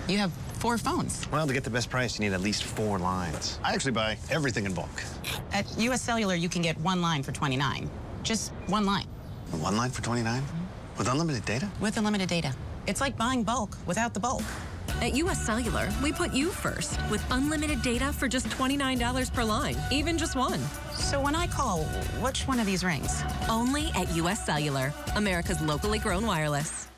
Wow, 0.08 0.12
you 0.12 0.18
have 0.20 0.32
four 0.58 0.78
phones. 0.78 1.28
Well, 1.30 1.46
to 1.46 1.52
get 1.52 1.64
the 1.64 1.70
best 1.70 1.90
price, 1.90 2.18
you 2.18 2.24
need 2.24 2.34
at 2.34 2.40
least 2.40 2.64
four 2.64 2.98
lines. 2.98 3.60
I 3.62 3.74
actually 3.74 3.92
buy 3.92 4.16
everything 4.30 4.64
in 4.64 4.72
bulk. 4.72 5.02
At 5.52 5.66
US 5.78 6.00
Cellular, 6.00 6.34
you 6.34 6.48
can 6.48 6.62
get 6.62 6.78
one 6.80 7.02
line 7.02 7.22
for 7.22 7.32
29. 7.32 7.90
Just 8.22 8.52
one 8.68 8.86
line. 8.86 9.06
One 9.50 9.76
line 9.76 9.90
for 9.90 10.02
29 10.02 10.40
mm-hmm. 10.40 10.98
With 10.98 11.08
unlimited 11.08 11.44
data? 11.44 11.68
With 11.80 11.98
unlimited 11.98 12.28
data. 12.28 12.54
It's 12.86 13.02
like 13.02 13.18
buying 13.18 13.42
bulk 13.42 13.76
without 13.86 14.14
the 14.14 14.20
bulk. 14.20 14.42
At 15.02 15.14
US 15.14 15.44
Cellular, 15.44 15.90
we 16.02 16.10
put 16.10 16.32
you 16.32 16.48
first 16.48 16.98
with 17.10 17.22
unlimited 17.30 17.82
data 17.82 18.10
for 18.10 18.28
just 18.28 18.46
$29 18.48 19.32
per 19.34 19.44
line, 19.44 19.76
even 19.92 20.16
just 20.16 20.36
one. 20.36 20.60
So 20.94 21.20
when 21.20 21.34
I 21.34 21.46
call, 21.46 21.84
which 22.24 22.48
one 22.48 22.58
of 22.60 22.66
these 22.66 22.82
rings? 22.82 23.22
Only 23.50 23.90
at 23.94 24.10
US 24.16 24.44
Cellular, 24.46 24.92
America's 25.16 25.60
locally 25.60 25.98
grown 25.98 26.26
wireless. 26.26 26.88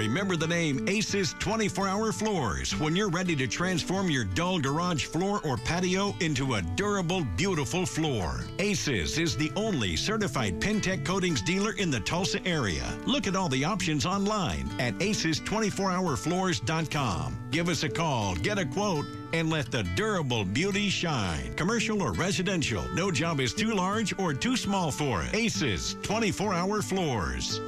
Remember 0.00 0.36
the 0.36 0.46
name 0.46 0.88
Aces 0.88 1.34
24 1.40 1.88
Hour 1.88 2.12
Floors 2.12 2.72
when 2.78 2.96
you're 2.96 3.10
ready 3.10 3.36
to 3.36 3.46
transform 3.46 4.08
your 4.08 4.24
dull 4.24 4.58
garage 4.58 5.04
floor 5.04 5.42
or 5.44 5.58
patio 5.58 6.14
into 6.20 6.54
a 6.54 6.62
durable, 6.62 7.26
beautiful 7.36 7.84
floor. 7.84 8.40
Aces 8.60 9.18
is 9.18 9.36
the 9.36 9.52
only 9.56 9.96
certified 9.96 10.58
Penntek 10.60 11.04
Coatings 11.04 11.42
dealer 11.42 11.72
in 11.72 11.90
the 11.90 12.00
Tulsa 12.00 12.42
area. 12.46 12.96
Look 13.04 13.26
at 13.26 13.36
all 13.36 13.50
the 13.50 13.64
options 13.64 14.06
online 14.06 14.70
at 14.78 14.96
aces24hourfloors.com. 14.98 17.38
Give 17.50 17.68
us 17.68 17.82
a 17.82 17.90
call, 17.90 18.36
get 18.36 18.58
a 18.58 18.64
quote, 18.64 19.04
and 19.32 19.50
let 19.50 19.70
the 19.70 19.82
durable 19.82 20.46
beauty 20.46 20.88
shine. 20.88 21.52
Commercial 21.56 22.00
or 22.00 22.12
residential, 22.12 22.84
no 22.94 23.10
job 23.10 23.38
is 23.40 23.52
too 23.52 23.74
large 23.74 24.18
or 24.18 24.32
too 24.32 24.56
small 24.56 24.90
for 24.90 25.22
it. 25.22 25.34
Aces 25.34 25.98
24 26.02 26.54
Hour 26.54 26.80
Floors. 26.80 27.60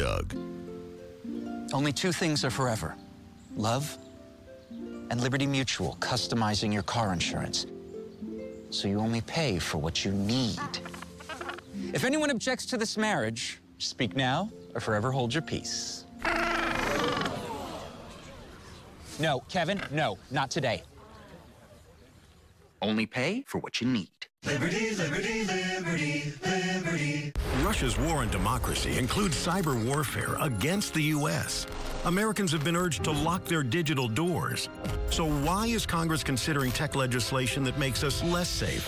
Doug. 0.00 0.34
Only 1.74 1.92
two 1.92 2.10
things 2.10 2.42
are 2.42 2.50
forever 2.50 2.96
love 3.54 3.98
and 5.10 5.20
Liberty 5.20 5.46
Mutual, 5.46 5.98
customizing 6.00 6.72
your 6.72 6.84
car 6.84 7.12
insurance. 7.12 7.66
So 8.70 8.88
you 8.88 8.98
only 8.98 9.20
pay 9.20 9.58
for 9.58 9.76
what 9.76 10.02
you 10.02 10.12
need. 10.12 10.58
If 11.92 12.04
anyone 12.04 12.30
objects 12.30 12.64
to 12.66 12.78
this 12.78 12.96
marriage, 12.96 13.60
speak 13.76 14.16
now 14.16 14.48
or 14.74 14.80
forever 14.80 15.10
hold 15.10 15.34
your 15.34 15.42
peace. 15.42 16.06
No, 19.18 19.40
Kevin, 19.50 19.82
no, 19.90 20.16
not 20.30 20.50
today. 20.50 20.82
Only 22.80 23.04
pay 23.04 23.44
for 23.46 23.58
what 23.58 23.82
you 23.82 23.86
need. 23.86 24.19
Liberty, 24.46 24.94
liberty, 24.94 25.44
liberty, 25.44 26.32
liberty. 26.46 27.32
Russia's 27.62 27.98
war 27.98 28.16
on 28.22 28.30
democracy 28.30 28.96
includes 28.98 29.36
cyber 29.36 29.84
warfare 29.84 30.34
against 30.40 30.94
the 30.94 31.02
U.S. 31.14 31.66
Americans 32.06 32.50
have 32.52 32.64
been 32.64 32.76
urged 32.76 33.04
to 33.04 33.10
lock 33.10 33.44
their 33.44 33.62
digital 33.62 34.08
doors. 34.08 34.70
So 35.10 35.26
why 35.26 35.66
is 35.66 35.84
Congress 35.84 36.24
considering 36.24 36.72
tech 36.72 36.94
legislation 36.94 37.62
that 37.64 37.78
makes 37.78 38.02
us 38.02 38.22
less 38.24 38.48
safe? 38.48 38.82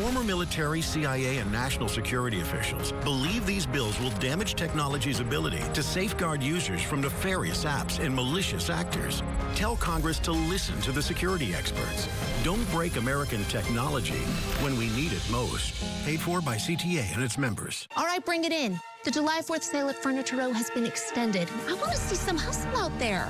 Former 0.00 0.24
military, 0.24 0.80
CIA, 0.82 1.38
and 1.38 1.52
national 1.52 1.88
security 1.88 2.40
officials 2.40 2.90
believe 3.04 3.46
these 3.46 3.64
bills 3.64 4.00
will 4.00 4.10
damage 4.18 4.54
technology's 4.54 5.20
ability 5.20 5.62
to 5.72 5.82
safeguard 5.84 6.42
users 6.42 6.82
from 6.82 7.00
nefarious 7.00 7.64
apps 7.64 8.04
and 8.04 8.12
malicious 8.12 8.70
actors. 8.70 9.22
Tell 9.54 9.76
Congress 9.76 10.18
to 10.20 10.32
listen 10.32 10.80
to 10.80 10.90
the 10.90 11.02
security 11.02 11.54
experts. 11.54 12.08
Don't 12.42 12.68
break 12.72 12.96
American 12.96 13.44
technology 13.44 14.18
when 14.62 14.76
we 14.76 14.88
need 14.90 15.12
it 15.12 15.22
most. 15.30 15.80
Paid 16.04 16.20
for 16.20 16.40
by 16.40 16.56
CTA 16.56 17.14
and 17.14 17.22
its 17.22 17.38
members. 17.38 17.86
All 17.96 18.04
right, 18.04 18.24
bring 18.24 18.42
it 18.42 18.52
in. 18.52 18.80
The 19.08 19.14
July 19.14 19.40
4th 19.40 19.62
sale 19.62 19.88
at 19.88 19.96
Furniture 19.96 20.36
Row 20.36 20.52
has 20.52 20.68
been 20.68 20.84
extended. 20.84 21.48
I 21.66 21.72
want 21.72 21.92
to 21.92 21.96
see 21.96 22.14
some 22.14 22.36
hustle 22.36 22.76
out 22.76 22.92
there. 22.98 23.26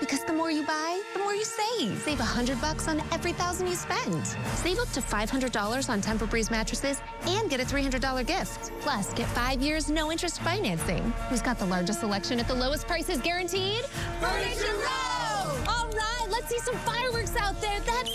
Because 0.00 0.24
the 0.24 0.32
more 0.32 0.50
you 0.50 0.64
buy, 0.64 1.02
the 1.12 1.18
more 1.18 1.34
you 1.34 1.44
save. 1.44 1.98
Save 1.98 2.20
100 2.20 2.58
bucks 2.62 2.88
on 2.88 3.02
every 3.12 3.34
thousand 3.34 3.66
you 3.66 3.74
spend. 3.74 4.26
Save 4.54 4.78
up 4.78 4.90
to 4.92 5.02
$500 5.02 5.90
on 5.90 6.00
Tempur-Breeze 6.00 6.50
mattresses 6.50 7.02
and 7.26 7.50
get 7.50 7.60
a 7.60 7.64
$300 7.64 8.26
gift. 8.26 8.72
Plus, 8.80 9.12
get 9.12 9.26
five 9.28 9.60
years 9.60 9.90
no 9.90 10.10
interest 10.10 10.40
financing. 10.40 11.02
Who's 11.28 11.42
got 11.42 11.58
the 11.58 11.66
largest 11.66 12.00
selection 12.00 12.40
at 12.40 12.48
the 12.48 12.54
lowest 12.54 12.86
prices 12.86 13.20
guaranteed? 13.20 13.84
Furniture 14.22 14.72
Row! 14.72 15.64
All 15.68 15.90
right, 15.90 16.28
let's 16.30 16.48
see 16.48 16.60
some 16.60 16.76
fireworks 16.76 17.36
out 17.36 17.60
there. 17.60 17.80
That's 17.80 18.10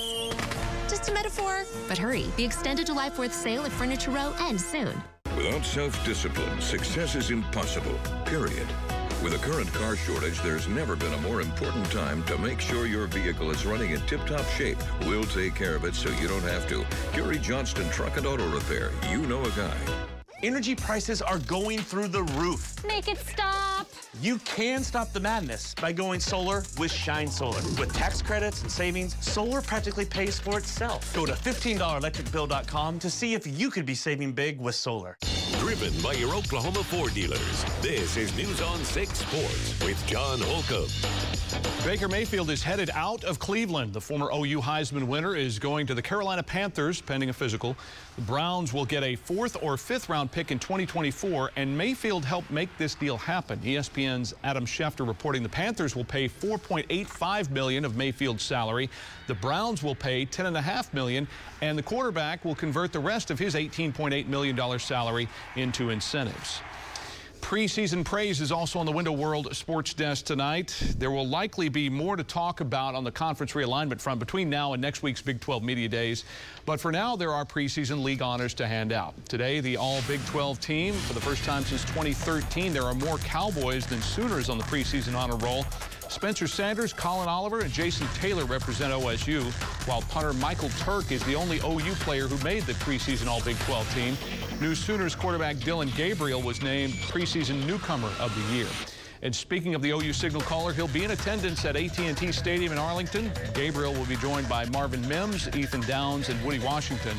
just 0.89 1.07
a 1.07 1.13
metaphor. 1.13 1.65
But 1.87 1.99
hurry, 1.99 2.25
the 2.35 2.43
extended 2.43 2.87
July 2.87 3.11
4th 3.11 3.31
sale 3.31 3.63
at 3.63 3.71
Furniture 3.71 4.09
Row 4.09 4.33
ends 4.39 4.65
soon. 4.65 4.99
Without 5.37 5.65
self 5.65 6.03
discipline, 6.05 6.61
success 6.61 7.15
is 7.15 7.31
impossible, 7.31 7.97
period. 8.25 8.67
With 9.23 9.33
a 9.33 9.37
current 9.37 9.71
car 9.73 9.95
shortage, 9.95 10.41
there's 10.41 10.67
never 10.67 10.95
been 10.95 11.13
a 11.13 11.21
more 11.21 11.41
important 11.41 11.85
time 11.91 12.23
to 12.23 12.37
make 12.39 12.59
sure 12.59 12.87
your 12.87 13.05
vehicle 13.07 13.51
is 13.51 13.65
running 13.65 13.91
in 13.91 14.01
tip-top 14.01 14.45
shape. 14.57 14.77
We'll 15.05 15.23
take 15.25 15.53
care 15.53 15.75
of 15.75 15.85
it 15.85 15.93
so 15.93 16.09
you 16.09 16.27
don't 16.27 16.41
have 16.41 16.67
to. 16.69 16.83
Gary 17.13 17.37
Johnston 17.37 17.89
Truck 17.91 18.17
and 18.17 18.25
Auto 18.25 18.49
Repair. 18.49 18.91
You 19.11 19.19
know 19.19 19.43
a 19.43 19.49
guy. 19.51 19.77
Energy 20.41 20.73
prices 20.73 21.21
are 21.21 21.37
going 21.39 21.79
through 21.79 22.07
the 22.07 22.23
roof. 22.23 22.83
Make 22.85 23.07
it 23.07 23.19
stop. 23.19 23.60
You 24.19 24.39
can 24.39 24.83
stop 24.83 25.13
the 25.13 25.21
madness 25.21 25.73
by 25.75 25.93
going 25.93 26.19
solar 26.19 26.65
with 26.77 26.91
Shine 26.91 27.29
Solar. 27.29 27.61
With 27.79 27.93
tax 27.93 28.21
credits 28.21 28.61
and 28.61 28.69
savings, 28.69 29.15
solar 29.21 29.61
practically 29.61 30.03
pays 30.05 30.37
for 30.37 30.57
itself. 30.57 31.13
Go 31.15 31.25
to 31.25 31.31
$15electricbill.com 31.31 32.99
to 32.99 33.09
see 33.09 33.33
if 33.33 33.47
you 33.47 33.71
could 33.71 33.85
be 33.85 33.95
saving 33.95 34.33
big 34.33 34.59
with 34.59 34.75
solar. 34.75 35.17
Driven 35.71 36.01
by 36.01 36.11
your 36.11 36.35
Oklahoma 36.35 36.83
Ford 36.83 37.13
dealers, 37.13 37.63
this 37.79 38.17
is 38.17 38.35
News 38.35 38.61
on 38.61 38.83
6 38.83 39.17
Sports 39.17 39.79
with 39.85 40.05
John 40.05 40.41
Holcomb. 40.41 40.89
Baker 41.85 42.07
Mayfield 42.07 42.49
is 42.51 42.61
headed 42.61 42.89
out 42.93 43.23
of 43.23 43.39
Cleveland. 43.39 43.91
The 43.91 44.01
former 44.01 44.29
OU 44.31 44.61
Heisman 44.61 45.05
winner 45.05 45.35
is 45.35 45.57
going 45.57 45.87
to 45.87 45.95
the 45.95 46.01
Carolina 46.01 46.43
Panthers 46.43 47.01
pending 47.01 47.29
a 47.29 47.33
physical. 47.33 47.75
The 48.17 48.21
Browns 48.21 48.71
will 48.71 48.85
get 48.85 49.01
a 49.03 49.15
fourth 49.15 49.57
or 49.63 49.77
fifth 49.77 50.07
round 50.07 50.31
pick 50.31 50.51
in 50.51 50.59
2024, 50.59 51.51
and 51.55 51.75
Mayfield 51.75 52.23
helped 52.23 52.51
make 52.51 52.69
this 52.77 52.93
deal 52.93 53.17
happen. 53.17 53.59
ESPN's 53.59 54.33
Adam 54.43 54.65
Schefter 54.65 55.07
reporting 55.07 55.41
the 55.41 55.49
Panthers 55.49 55.95
will 55.95 56.05
pay 56.05 56.29
4.85 56.29 57.49
million 57.49 57.83
of 57.83 57.95
Mayfield's 57.95 58.43
salary. 58.43 58.89
The 59.27 59.35
Browns 59.35 59.81
will 59.81 59.95
pay 59.95 60.25
10.5 60.25 60.93
million, 60.93 61.27
and 61.61 61.77
the 61.77 61.83
quarterback 61.83 62.45
will 62.45 62.55
convert 62.55 62.91
the 62.91 62.99
rest 62.99 63.31
of 63.31 63.39
his 63.39 63.55
18.8 63.55 64.27
million 64.27 64.55
dollar 64.55 64.77
salary 64.77 65.27
into 65.61 65.89
incentives. 65.89 66.61
Preseason 67.41 68.05
praise 68.05 68.39
is 68.39 68.51
also 68.51 68.79
on 68.79 68.85
the 68.85 68.91
Window 68.91 69.11
World 69.11 69.53
Sports 69.55 69.93
Desk 69.93 70.23
tonight. 70.23 70.73
There 70.97 71.11
will 71.11 71.27
likely 71.27 71.67
be 71.67 71.89
more 71.89 72.15
to 72.15 72.23
talk 72.23 72.61
about 72.61 72.95
on 72.95 73.03
the 73.03 73.11
conference 73.11 73.53
realignment 73.53 73.99
front 73.99 74.19
between 74.19 74.49
now 74.49 74.71
and 74.73 74.81
next 74.81 75.03
week's 75.03 75.21
Big 75.21 75.41
12 75.41 75.61
Media 75.61 75.89
Days. 75.89 76.23
But 76.65 76.79
for 76.79 76.91
now, 76.91 77.15
there 77.15 77.31
are 77.31 77.43
preseason 77.43 78.03
league 78.03 78.21
honors 78.21 78.53
to 78.53 78.67
hand 78.67 78.93
out. 78.93 79.13
Today, 79.25 79.59
the 79.59 79.75
all 79.75 80.01
Big 80.07 80.23
12 80.27 80.61
team, 80.61 80.93
for 80.93 81.13
the 81.13 81.19
first 81.19 81.43
time 81.43 81.63
since 81.63 81.83
2013, 81.85 82.71
there 82.71 82.83
are 82.83 82.93
more 82.93 83.17
Cowboys 83.17 83.85
than 83.85 84.01
Sooners 84.01 84.49
on 84.49 84.57
the 84.57 84.63
preseason 84.65 85.15
honor 85.15 85.35
roll. 85.37 85.65
Spencer 86.07 86.47
Sanders, 86.47 86.93
Collin 86.93 87.27
Oliver, 87.27 87.61
and 87.61 87.71
Jason 87.71 88.07
Taylor 88.15 88.45
represent 88.45 88.93
OSU, 88.93 89.43
while 89.87 90.01
punter 90.03 90.33
Michael 90.33 90.69
Turk 90.79 91.11
is 91.11 91.23
the 91.23 91.35
only 91.35 91.57
OU 91.59 91.95
player 91.95 92.27
who 92.27 92.41
made 92.45 92.63
the 92.63 92.73
preseason 92.73 93.27
All 93.27 93.41
Big 93.41 93.57
12 93.59 93.95
team. 93.95 94.17
New 94.61 94.75
Sooners 94.75 95.15
quarterback 95.15 95.57
Dillon 95.57 95.91
Gabriel 95.97 96.39
was 96.39 96.61
named 96.61 96.93
preseason 96.93 97.65
newcomer 97.65 98.11
of 98.19 98.31
the 98.35 98.55
year. 98.55 98.67
And 99.23 99.35
speaking 99.35 99.73
of 99.73 99.81
the 99.81 99.89
OU 99.89 100.13
signal 100.13 100.41
caller, 100.43 100.71
he'll 100.71 100.87
be 100.87 101.03
in 101.03 101.09
attendance 101.09 101.65
at 101.65 101.75
AT&T 101.75 102.31
Stadium 102.31 102.71
in 102.71 102.77
Arlington. 102.77 103.31
Gabriel 103.55 103.91
will 103.91 104.05
be 104.05 104.17
joined 104.17 104.47
by 104.47 104.65
Marvin 104.65 105.05
Mims, 105.07 105.47
Ethan 105.55 105.81
Downs, 105.81 106.29
and 106.29 106.39
Woodi 106.45 106.59
Washington. 106.59 107.17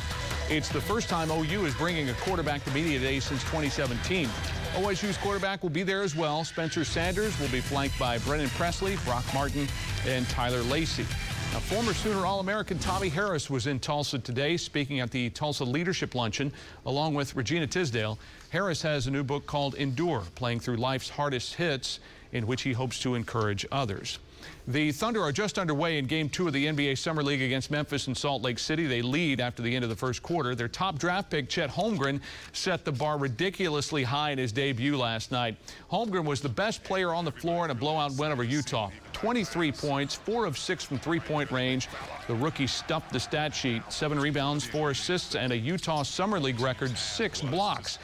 It's 0.49 0.69
the 0.69 0.81
first 0.81 1.09
time 1.09 1.33
OU 1.33 1.67
is 1.67 1.75
bringing 1.75 2.11
a 2.11 2.15
quarterback 2.15 2.63
to 2.63 2.71
media 2.71 3.01
day 3.01 3.19
since 3.19 3.43
2017. 3.43 4.29
OSU's 4.77 5.17
quarterback 5.17 5.65
will 5.65 5.71
be 5.71 5.83
there 5.83 6.03
as 6.03 6.15
well. 6.15 6.45
Spencer 6.45 6.85
Sanders 6.85 7.37
will 7.41 7.49
be 7.49 7.61
flanked 7.61 7.99
by 7.99 8.19
Brennan 8.19 8.51
Presley, 8.51 8.97
Brock 9.05 9.25
Martin, 9.35 9.67
and 10.07 10.29
Tyler 10.29 10.63
Lacy. 10.63 11.07
Now, 11.53 11.59
former 11.59 11.93
Sooner 11.93 12.25
All-American 12.25 12.79
Tommie 12.79 13.11
Harris 13.11 13.51
was 13.51 13.67
in 13.67 13.79
Tulsa 13.79 14.19
today 14.19 14.57
speaking 14.57 15.01
at 15.01 15.11
the 15.11 15.29
Tulsa 15.29 15.65
Leadership 15.65 16.15
Luncheon 16.15 16.51
along 16.87 17.13
with 17.13 17.37
Regina 17.37 17.67
Tisdale. 17.67 18.19
Harris 18.49 18.81
has 18.81 19.07
a 19.07 19.11
new 19.11 19.23
book 19.23 19.45
called 19.45 19.75
Endure, 19.75 20.23
playing 20.35 20.61
through 20.61 20.77
life's 20.77 21.11
hardest 21.11 21.57
hits 21.57 22.01
in 22.33 22.47
which 22.47 22.63
he 22.63 22.73
hopes 22.73 23.01
to 23.01 23.15
encourage 23.15 23.67
others. 23.71 24.19
The 24.67 24.93
Thunder 24.93 25.21
are 25.21 25.31
just 25.31 25.59
underway 25.59 25.99
in 25.99 26.07
Game 26.07 26.31
2 26.31 26.47
of 26.47 26.55
the 26.55 26.67
NBA 26.67 26.97
Summer 26.97 27.23
League 27.23 27.43
against 27.43 27.71
Memphis 27.71 28.07
and 28.07 28.17
Salt 28.17 28.41
Lake 28.41 28.59
City. 28.59 28.87
They 28.87 29.03
lead 29.03 29.39
after 29.39 29.63
the 29.63 29.77
end 29.77 29.85
of 29.85 29.91
the 29.91 29.97
first 29.97 30.23
quarter. 30.23 30.55
Their 30.55 30.69
top 30.69 30.99
draft 30.99 31.31
pick, 31.31 31.51
Chet 31.51 31.69
Holmgren, 31.69 32.23
set 32.55 32.87
the 32.87 32.93
bar 32.93 33.19
ridiculously 33.19 34.05
high 34.05 34.31
in 34.31 34.39
his 34.39 34.53
debut 34.53 34.97
last 34.97 35.31
night. 35.31 35.57
Holmgren 35.91 36.25
was 36.25 36.41
the 36.41 36.49
best 36.49 36.83
player 36.83 37.13
on 37.13 37.27
the 37.27 37.33
floor 37.33 37.67
in 37.67 37.71
a 37.71 37.75
blowout 37.75 38.13
win 38.17 38.33
over 38.33 38.43
Utah. 38.43 38.91
23 39.23 39.71
points, 39.71 40.17
4 40.17 40.47
of 40.47 40.59
6 40.59 40.83
from 40.83 40.99
three-point 40.99 41.53
range. 41.53 41.89
The 42.27 42.35
rookie 42.35 42.67
stuffed 42.67 43.13
the 43.13 43.21
stat 43.21 43.55
sheet. 43.55 43.81
7 43.89 44.19
rebounds, 44.19 44.65
4 44.65 44.91
assists, 44.91 45.37
and 45.37 45.53
a 45.53 45.57
Utah 45.57 46.03
Summer 46.03 46.41
League 46.41 46.59
record 46.59 46.99
6 46.99 47.43
blocks. 47.43 48.01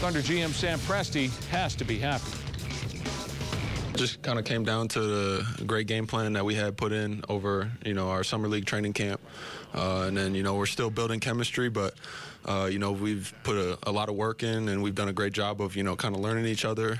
Thunder 0.00 0.20
GM 0.20 0.50
Sam 0.50 0.78
Presti 0.80 1.30
has 1.48 1.74
to 1.76 1.84
be 1.84 1.98
happy 1.98 2.30
just 3.94 4.22
kind 4.22 4.38
of 4.38 4.46
came 4.46 4.64
down 4.64 4.88
to 4.88 4.98
the 4.98 5.64
great 5.66 5.86
game 5.86 6.06
plan 6.06 6.32
that 6.32 6.42
we 6.42 6.54
had 6.54 6.74
put 6.74 6.90
in 6.90 7.22
over, 7.28 7.70
you 7.84 7.92
know, 7.92 8.08
our 8.08 8.24
summer 8.24 8.48
league 8.48 8.64
training 8.64 8.94
camp. 8.94 9.20
Uh, 9.74 10.04
and 10.08 10.16
then, 10.16 10.34
you 10.34 10.42
know, 10.42 10.54
we're 10.54 10.64
still 10.64 10.88
building 10.88 11.20
chemistry, 11.20 11.68
but, 11.68 11.92
uh, 12.46 12.66
you 12.72 12.78
know, 12.78 12.92
we've 12.92 13.34
put 13.42 13.56
a, 13.56 13.78
a, 13.82 13.92
lot 13.92 14.08
of 14.08 14.14
work 14.14 14.42
in 14.42 14.70
and 14.70 14.82
we've 14.82 14.94
done 14.94 15.08
a 15.08 15.12
great 15.12 15.34
job 15.34 15.60
of, 15.60 15.76
you 15.76 15.82
know, 15.82 15.96
kind 15.96 16.14
of 16.14 16.22
learning 16.22 16.46
each 16.46 16.64
other. 16.64 16.98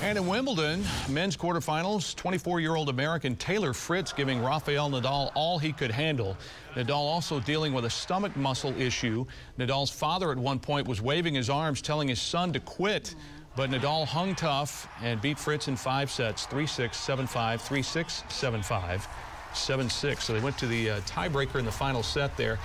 And 0.00 0.16
in 0.16 0.28
Wimbledon, 0.28 0.84
men's 1.08 1.36
quarterfinals, 1.36 2.14
24-year-old 2.14 2.88
American 2.88 3.34
Taylor 3.34 3.72
Fritz 3.72 4.12
giving 4.12 4.40
Rafael 4.40 4.88
Nadal 4.88 5.32
all 5.34 5.58
he 5.58 5.72
could 5.72 5.90
handle. 5.90 6.36
Nadal 6.76 6.94
also 6.94 7.40
dealing 7.40 7.72
with 7.72 7.84
a 7.84 7.90
stomach 7.90 8.36
muscle 8.36 8.72
issue. 8.80 9.26
Nadal's 9.58 9.90
father 9.90 10.30
at 10.30 10.38
one 10.38 10.60
point 10.60 10.86
was 10.86 11.02
waving 11.02 11.34
his 11.34 11.50
arms, 11.50 11.82
telling 11.82 12.06
his 12.06 12.22
son 12.22 12.52
to 12.52 12.60
quit. 12.60 13.16
But 13.56 13.70
Nadal 13.70 14.06
hung 14.06 14.36
tough 14.36 14.88
and 15.02 15.20
beat 15.20 15.36
Fritz 15.36 15.66
in 15.66 15.74
five 15.74 16.12
sets, 16.12 16.46
3-6, 16.46 16.90
7-5, 16.90 17.58
3-6, 17.60 18.62
7-5, 18.62 19.06
7-6. 19.52 20.20
So 20.20 20.32
they 20.32 20.40
went 20.40 20.56
to 20.58 20.68
the 20.68 20.90
uh, 20.90 21.00
tiebreaker 21.00 21.58
in 21.58 21.64
the 21.64 21.72
final 21.72 22.04
set 22.04 22.36
there 22.36 22.60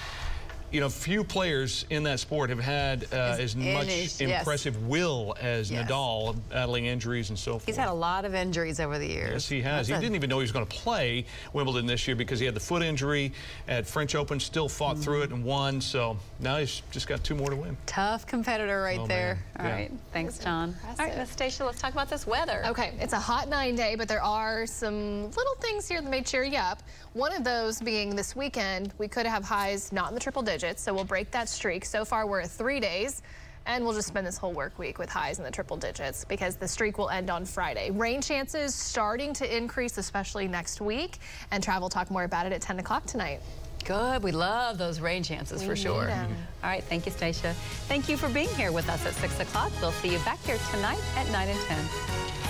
you 0.73 0.79
know, 0.79 0.89
few 0.89 1.23
players 1.23 1.85
in 1.91 2.01
that 2.01 2.19
sport 2.19 2.49
have 2.49 2.59
had 2.59 3.05
uh, 3.13 3.37
as 3.39 3.55
much 3.55 3.85
his, 3.85 4.19
impressive 4.19 4.73
yes. 4.73 4.83
will 4.83 5.35
as 5.39 5.69
yes. 5.69 5.87
Nadal, 5.87 6.35
battling 6.49 6.87
injuries 6.87 7.29
and 7.29 7.37
so 7.37 7.53
forth. 7.53 7.67
He's 7.67 7.77
had 7.77 7.89
a 7.89 7.93
lot 7.93 8.25
of 8.25 8.33
injuries 8.33 8.79
over 8.79 8.97
the 8.97 9.07
years. 9.07 9.33
Yes, 9.33 9.47
he 9.47 9.61
has. 9.61 9.87
That's 9.87 9.89
he 9.89 9.93
a... 9.93 9.99
didn't 9.99 10.15
even 10.15 10.31
know 10.31 10.37
he 10.37 10.41
was 10.41 10.51
going 10.51 10.65
to 10.65 10.75
play 10.75 11.25
Wimbledon 11.53 11.85
this 11.85 12.07
year 12.07 12.15
because 12.15 12.39
he 12.39 12.47
had 12.47 12.55
the 12.55 12.59
foot 12.59 12.81
injury 12.81 13.31
at 13.67 13.85
French 13.85 14.15
Open, 14.15 14.39
still 14.39 14.67
fought 14.67 14.95
mm 14.95 14.99
-hmm. 14.99 15.03
through 15.03 15.21
it 15.21 15.31
and 15.31 15.45
won. 15.45 15.79
So 15.79 16.17
now 16.39 16.57
he's 16.57 16.81
just 16.91 17.07
got 17.07 17.23
two 17.23 17.35
more 17.35 17.51
to 17.51 17.55
win. 17.55 17.77
Tough 17.85 18.25
competitor 18.25 18.81
right 18.81 18.99
oh, 18.99 19.07
there. 19.07 19.35
Man. 19.35 19.43
All 19.59 19.65
yeah. 19.65 19.75
right. 19.75 19.91
Thanks, 20.11 20.39
John. 20.39 20.75
All 20.99 21.05
right, 21.05 21.29
Stacia, 21.29 21.65
let's 21.65 21.81
talk 21.81 21.91
about 21.91 22.09
this 22.09 22.25
weather. 22.25 22.65
Okay, 22.65 22.93
it's 22.99 23.13
a 23.13 23.23
hot 23.31 23.47
nine 23.47 23.75
day, 23.75 23.95
but 23.95 24.07
there 24.07 24.23
are 24.23 24.65
some 24.65 25.29
little 25.39 25.57
things 25.61 25.87
here 25.87 26.01
that 26.01 26.09
may 26.09 26.23
cheer 26.23 26.43
you 26.43 26.71
up. 26.71 26.81
One 27.13 27.33
of 27.37 27.43
those 27.43 27.79
being 27.79 28.15
this 28.15 28.35
weekend, 28.35 28.91
we 28.97 29.07
could 29.07 29.27
have 29.27 29.43
highs 29.43 29.91
not 29.91 30.09
in 30.09 30.15
the 30.15 30.19
triple 30.19 30.41
digits, 30.41 30.62
so 30.79 30.93
we'll 30.93 31.03
break 31.03 31.31
that 31.31 31.49
streak. 31.49 31.85
So 31.85 32.05
far, 32.05 32.25
we're 32.25 32.41
at 32.41 32.49
three 32.49 32.79
days. 32.79 33.21
And 33.65 33.85
we'll 33.85 33.93
just 33.93 34.09
spend 34.09 34.27
this 34.27 34.37
whole 34.37 34.51
work 34.51 34.77
week 34.77 34.99
with 34.99 35.09
highs 35.09 35.37
in 35.37 35.45
the 35.45 35.51
triple 35.51 35.77
digits 35.77 36.25
because 36.25 36.57
the 36.57 36.67
streak 36.67 36.97
will 36.97 37.09
end 37.09 37.29
on 37.29 37.45
Friday. 37.45 37.91
Rain 37.91 38.21
chances 38.21 38.75
starting 38.75 39.33
to 39.35 39.57
increase, 39.57 39.97
especially 39.97 40.49
next 40.49 40.81
week. 40.81 41.19
And 41.51 41.63
Travel 41.63 41.87
talk 41.87 42.11
more 42.11 42.25
about 42.25 42.45
it 42.45 42.51
at 42.51 42.61
10 42.61 42.79
o'clock 42.79 43.05
tonight. 43.05 43.39
Good. 43.85 44.21
We 44.23 44.31
love 44.31 44.77
those 44.77 44.99
rain 44.99 45.23
chances 45.23 45.61
we 45.61 45.67
for 45.67 45.75
sure. 45.75 46.11
All 46.11 46.69
right. 46.69 46.83
Thank 46.83 47.05
you, 47.05 47.11
Stacia. 47.11 47.53
Thank 47.87 48.09
you 48.09 48.17
for 48.17 48.29
being 48.29 48.49
here 48.49 48.71
with 48.71 48.89
us 48.89 49.05
at 49.05 49.13
6 49.13 49.39
o'clock. 49.39 49.71
We'll 49.81 49.91
see 49.93 50.09
you 50.09 50.19
back 50.19 50.43
here 50.43 50.57
tonight 50.71 50.99
at 51.15 51.29
9 51.31 51.47
and 51.47 51.59
10. 51.59 52.42